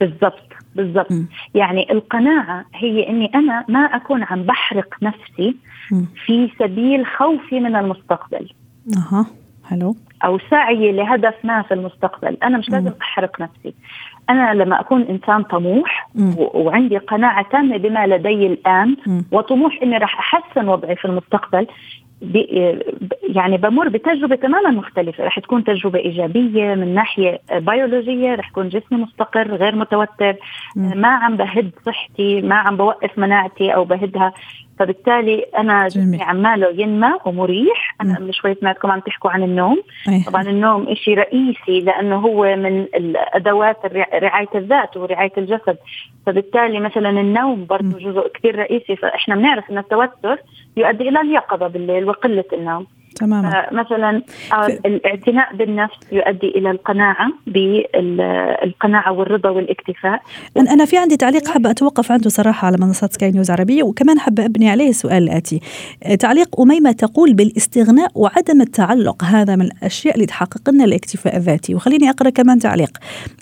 بالضبط 0.00 0.50
بالضبط. 0.76 1.12
يعني 1.54 1.92
القناعة 1.92 2.64
هي 2.74 3.08
أني 3.08 3.30
أنا 3.34 3.64
ما 3.68 3.80
أكون 3.80 4.22
عم 4.22 4.42
بحرق 4.42 4.94
نفسي 5.02 5.56
م. 5.92 6.04
في 6.26 6.50
سبيل 6.58 7.06
خوفي 7.06 7.60
من 7.60 7.76
المستقبل. 7.76 8.48
أها 8.96 9.26
حلو. 9.64 9.96
أو 10.24 10.38
سعي 10.50 10.92
لهدف 10.92 11.34
ما 11.44 11.62
في 11.62 11.74
المستقبل. 11.74 12.36
أنا 12.42 12.58
مش 12.58 12.70
لازم 12.70 12.92
أحرق 13.02 13.40
نفسي. 13.40 13.74
أنا 14.30 14.54
لما 14.54 14.80
أكون 14.80 15.02
إنسان 15.02 15.42
طموح 15.42 16.08
وعندي 16.54 16.98
قناعة 16.98 17.46
تامة 17.52 17.76
بما 17.76 18.06
لدي 18.06 18.46
الآن 18.46 18.96
م. 19.06 19.20
وطموح 19.32 19.78
إني 19.82 19.98
راح 19.98 20.34
أحسن 20.34 20.68
وضعي 20.68 20.96
في 20.96 21.04
المستقبل 21.04 21.66
يعني 23.22 23.56
بمر 23.56 23.88
بتجربة 23.88 24.36
تماما 24.36 24.70
مختلفة. 24.70 25.24
رح 25.24 25.38
تكون 25.38 25.64
تجربة 25.64 25.98
إيجابية 25.98 26.74
من 26.74 26.94
ناحية 26.94 27.40
بيولوجيه 27.52 28.34
رح 28.34 28.48
يكون 28.48 28.68
جسمي 28.68 28.98
مستقر 28.98 29.54
غير 29.54 29.76
متوتر 29.76 30.34
ما 30.76 31.08
عم 31.08 31.36
بهد 31.36 31.70
صحتي 31.86 32.40
ما 32.40 32.54
عم 32.54 32.76
بوقف 32.76 33.18
مناعتي 33.18 33.74
أو 33.74 33.84
بهدها. 33.84 34.32
فبالتالي 34.80 35.44
أنا 35.58 35.88
جسمي 35.88 36.22
عماله 36.22 36.68
ينمى 36.80 37.12
ومريح. 37.24 37.94
أنا 38.00 38.16
قبل 38.16 38.34
شوي 38.34 38.54
سمعتكم 38.54 38.90
عم 38.90 39.00
تحكوا 39.00 39.30
عن 39.30 39.42
النوم. 39.42 39.82
أيه. 40.08 40.24
طبعا 40.24 40.42
النوم 40.42 40.94
شيء 40.94 41.18
رئيسي 41.18 41.80
لأنه 41.80 42.16
هو 42.16 42.56
من 42.56 42.82
الأدوات 42.82 43.76
رعاية 44.14 44.48
الذات 44.54 44.96
ورعاية 44.96 45.32
الجسد. 45.38 45.76
فبالتالي 46.26 46.80
مثلا 46.80 47.10
النوم 47.10 47.66
برضه 47.66 47.98
جزء 47.98 48.28
كثير 48.34 48.58
رئيسي. 48.58 48.96
فإحنا 48.96 49.36
بنعرف 49.36 49.70
إن 49.70 49.78
التوتر 49.78 50.36
يؤدي 50.76 51.08
إلى 51.08 51.20
اليقظة 51.20 51.66
بالليل 51.68 52.04
وقلة 52.04 52.44
النوم. 52.52 52.86
تماما. 53.16 53.66
مثلا 53.72 54.22
آه، 54.52 54.66
الاعتناء 54.86 55.56
بالنفس 55.56 55.96
يؤدي 56.12 56.48
إلى 56.48 56.70
القناعة 56.70 57.28
بالقناعه 57.46 59.12
والرضا 59.12 59.50
والاكتفاء. 59.50 60.22
أنا 60.56 60.84
في 60.84 60.98
عندي 60.98 61.16
تعليق 61.16 61.48
حابه 61.48 61.70
أتوقف 61.70 62.12
عنده 62.12 62.30
صراحة 62.30 62.66
على 62.66 62.76
منصات 62.80 63.12
سكاي 63.12 63.30
نيوز 63.30 63.50
عربية 63.50 63.82
وكمان 63.82 64.18
حابه 64.18 64.44
أبني 64.44 64.70
عليه 64.70 64.88
السؤال 64.88 65.22
الاتي 65.22 65.60
آه، 66.02 66.14
تعليق 66.14 66.60
أميمة 66.60 66.92
تقول 66.92 67.34
بالاستغناء 67.34 68.10
وعدم 68.14 68.60
التعلق 68.60 69.24
هذا 69.24 69.56
من 69.56 69.62
الأشياء 69.62 70.14
اللي 70.14 70.26
تحقق 70.26 70.70
لنا 70.70 70.84
الاكتفاء 70.84 71.36
الذاتي. 71.36 71.74
وخليني 71.74 72.10
أقرأ 72.10 72.30
كمان 72.30 72.58
تعليق 72.58 72.98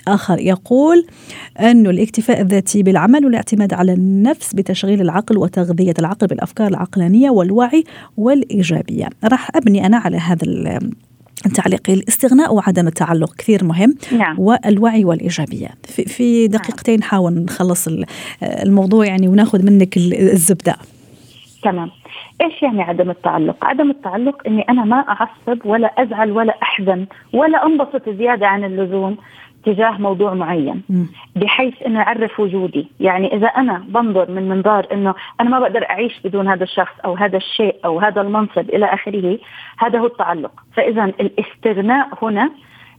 آخر. 0.07 0.39
يقول 0.39 1.05
انه 1.59 1.89
الاكتفاء 1.89 2.41
الذاتي 2.41 2.83
بالعمل 2.83 3.25
والاعتماد 3.25 3.73
على 3.73 3.93
النفس 3.93 4.53
بتشغيل 4.53 5.01
العقل 5.01 5.37
وتغذية 5.37 5.93
العقل 5.99 6.27
بالأفكار 6.27 6.67
العقلانية 6.67 7.29
والوعي 7.29 7.83
والإيجابية. 8.17 9.09
راح 9.23 9.49
أبني 9.55 9.68
أنا 9.75 9.97
على 9.97 10.17
هذا 10.17 10.45
التعليق. 11.45 11.89
الاستغناء 11.89 12.53
وعدم 12.53 12.87
التعلق 12.87 13.35
كثير 13.35 13.63
مهم. 13.63 13.95
نعم. 14.17 14.39
والوعي 14.39 15.05
والإيجابية. 15.05 15.69
في, 15.83 16.05
في 16.05 16.47
دقيقتين 16.47 16.99
نحاول 16.99 17.33
نخلص 17.33 17.87
الموضوع 18.43 19.05
يعني 19.05 19.27
وناخذ 19.27 19.65
منك 19.65 19.97
الزبدة. 19.97 20.75
تمام. 21.63 21.89
إيش 22.41 22.63
يعني 22.63 22.81
عدم 22.81 23.09
التعلق؟ 23.09 23.65
عدم 23.65 23.89
التعلق 23.89 24.41
إني 24.47 24.61
أنا 24.69 24.85
ما 24.85 24.95
أعصب 24.95 25.65
ولا 25.65 25.87
أزعل 25.87 26.31
ولا 26.31 26.53
أحزن 26.63 27.05
ولا 27.33 27.65
أنبسط 27.65 28.09
زيادة 28.09 28.47
عن 28.47 28.63
اللزوم. 28.63 29.17
تجاه 29.65 29.97
موضوع 29.97 30.33
معين 30.33 30.81
بحيث 31.35 31.73
إنه 31.85 31.99
يعرف 31.99 32.39
وجودي. 32.39 32.87
يعني 32.99 33.35
إذا 33.35 33.47
أنا 33.47 33.83
بنظر 33.87 34.31
من 34.31 34.49
منظار 34.49 34.87
إنه 34.91 35.15
أنا 35.41 35.49
ما 35.49 35.59
بقدر 35.59 35.89
أعيش 35.89 36.19
بدون 36.23 36.47
هذا 36.47 36.63
الشخص 36.63 36.93
أو 37.05 37.13
هذا 37.15 37.37
الشيء 37.37 37.75
أو 37.85 37.99
هذا 37.99 38.21
المنصب 38.21 38.69
إلى 38.69 38.85
آخره 38.85 39.39
هذا 39.77 39.99
هو 39.99 40.05
التعلق. 40.05 40.51
فاذا 40.73 41.05
الاستغناء 41.05 42.07
هنا 42.21 42.51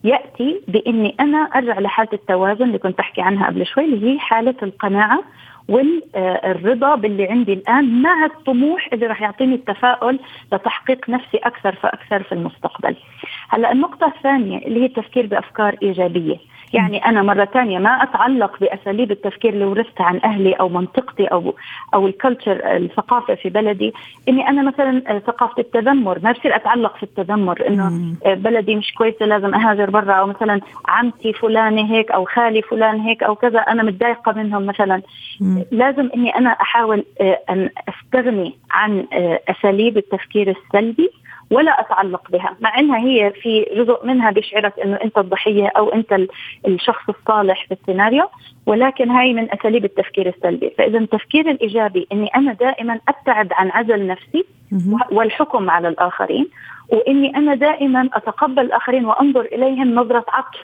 يأتي 0.05 0.61
بإني 0.69 1.15
أنا 1.21 1.39
أرجع 1.39 1.79
لحالة 1.79 2.09
التوازن 2.13 2.65
اللي 2.65 2.79
كنت 2.79 3.01
أحكي 3.01 3.21
عنها 3.21 3.47
قبل 3.47 3.67
شوي 3.67 3.85
اللي 3.85 4.15
هي 4.15 4.19
حالة 4.19 4.55
القناعة 4.63 5.23
والرضا 5.69 6.95
باللي 6.95 7.29
عندي 7.29 7.53
الآن 7.53 8.03
مع 8.03 8.25
الطموح 8.25 8.89
اللي 8.93 9.07
راح 9.07 9.23
يعطيني 9.23 9.55
التفاؤل 9.55 10.19
لتحقيق 10.53 11.11
نفسي 11.11 11.37
أكثر 11.37 11.75
فأكثر 11.75 12.23
في 12.23 12.33
المستقبل. 12.33 12.97
هلأ 13.49 13.73
النقطة 13.73 14.07
الثانية 14.07 14.59
اللي 14.59 14.81
هي 14.81 14.87
التفكير 14.87 15.27
بأفكار 15.27 15.77
إيجابية. 15.83 16.37
يعني 16.73 17.05
أنا 17.05 17.23
مرة 17.23 17.45
ثانية 17.45 17.79
ما 17.79 17.91
أتعلق 17.91 18.61
بأساليب 18.61 19.11
التفكير 19.11 19.53
اللي 19.53 19.65
ورثتها 19.65 20.05
عن 20.05 20.21
أهلي 20.25 20.53
أو 20.53 20.69
منطقتي 20.69 21.27
أو 21.27 21.55
أو 21.95 22.07
الكلتشر 22.07 22.77
الثقافة 22.77 23.35
في 23.35 23.49
بلدي 23.49 23.93
إني 24.29 24.49
أنا 24.49 24.63
مثلا 24.63 25.19
ثقافة 25.27 25.55
التذمر 25.59 26.19
ما 26.23 26.33
بصير 26.33 26.57
أتعلق 26.57 26.97
في 26.97 27.03
التذمر 27.03 27.67
إنه 27.69 28.15
بلدي 28.35 28.77
مش 28.77 28.95
كويسة 28.95 29.27
لازم 29.27 29.55
أهاجر 29.55 29.91
برا 29.91 30.13
أو 30.13 30.27
مثلا 30.27 30.61
عمتي 30.89 31.33
فلانة 31.33 31.95
هيك 31.95 32.11
أو 32.11 32.25
خالي 32.25 32.63
فلان 32.63 33.01
هيك 33.01 33.23
أو 33.23 33.35
كذا 33.35 33.59
أنا 33.59 33.83
متضايقة 33.83 34.33
منهم 34.33 34.67
مثلا. 34.67 35.03
لازم 35.71 36.11
إني 36.17 36.37
أنا 36.37 36.51
أحاول 36.51 37.05
آه، 37.21 37.41
أن 37.51 37.71
أستغني 37.89 38.55
عن 38.71 39.07
آه، 39.13 39.41
أساليب 39.49 39.97
التفكير 39.97 40.57
السلبي 40.57 41.11
ولا 41.51 41.81
أتعلق 41.81 42.31
بها 42.31 42.57
مع 42.61 42.79
إنها 42.79 42.99
هي 42.99 43.31
في 43.31 43.67
جزء 43.77 44.07
منها 44.07 44.31
بيشعرك 44.31 44.79
إنه 44.81 44.99
أنت 45.05 45.19
الضحية 45.19 45.67
أو 45.77 45.89
أنت 45.89 46.19
الشخص 46.67 47.09
الصالح 47.09 47.67
في 47.67 47.75
السيناريو 47.75 48.25
ولكن 48.67 49.11
هاي 49.11 49.33
من 49.33 49.53
أساليب 49.53 49.85
التفكير 49.85 50.29
السلبي. 50.29 50.71
فإذا 50.79 50.99
التفكير 50.99 51.51
الإيجابي 51.51 52.07
إني 52.13 52.27
أنا 52.37 52.53
دائما 52.53 53.01
أبتعد 53.09 53.53
عن 53.53 53.71
عزل 53.71 54.07
نفسي 54.07 54.45
والحكم 55.13 55.71
على 55.71 55.89
الآخرين 55.89 56.49
وإني 56.89 57.37
أنا 57.37 57.55
دائما 57.55 58.09
أتقبل 58.15 58.63
الآخرين 58.63 59.05
وأنظر 59.05 59.41
إليهم 59.41 59.95
نظرة 59.95 60.25
عطف. 60.29 60.59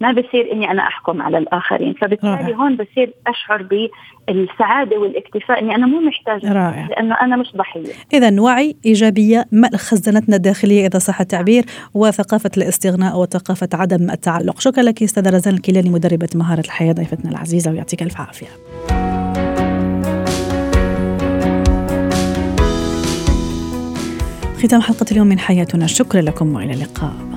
ما 0.00 0.12
بصير 0.12 0.52
إني 0.52 0.70
أنا 0.70 0.82
أحكم 0.82 1.22
على 1.22 1.38
الآخرين. 1.38 1.94
فبالتالي 1.94 2.32
رائع. 2.32 2.56
هون 2.56 2.76
بصير 2.76 3.14
أشعر 3.26 3.62
بالسعادة 3.62 4.98
والاكتفاء 4.98 5.60
إني 5.62 5.74
أنا 5.74 5.86
مو 5.86 6.00
محتاجة 6.00 6.52
رائع. 6.52 6.86
لأنه 6.86 7.14
أنا 7.14 7.36
مش 7.36 7.52
ضحية. 7.56 7.92
إذا 8.14 8.40
وعي 8.40 8.76
إيجابية 8.86 9.46
ملء 9.52 9.76
خزانتنا 9.76 10.36
الداخلية 10.36 10.86
إذا 10.86 10.98
صح 10.98 11.20
التعبير 11.20 11.64
وثقافة 11.94 12.50
الاستغناء 12.56 13.18
وثقافة 13.18 13.68
عدم 13.74 14.10
التعلق. 14.10 14.60
شكرا 14.60 14.82
لك 14.82 15.02
أستاذة 15.02 15.30
رزان 15.30 15.54
الكيلاني 15.54 15.90
مدربة 15.90 16.28
مهارة 16.34 16.60
الحياة 16.60 16.92
ضيفتنا 16.92 17.30
العزيزة 17.30 17.70
ويعطيك 17.70 18.02
ألف 18.02 18.20
عافية. 18.20 18.46
ختام 24.62 24.80
حلقة 24.80 25.06
اليوم 25.12 25.26
من 25.26 25.38
حياتنا. 25.38 25.86
شكرا 25.86 26.20
لكم 26.20 26.54
وإلى 26.54 26.72
اللقاء. 26.72 27.33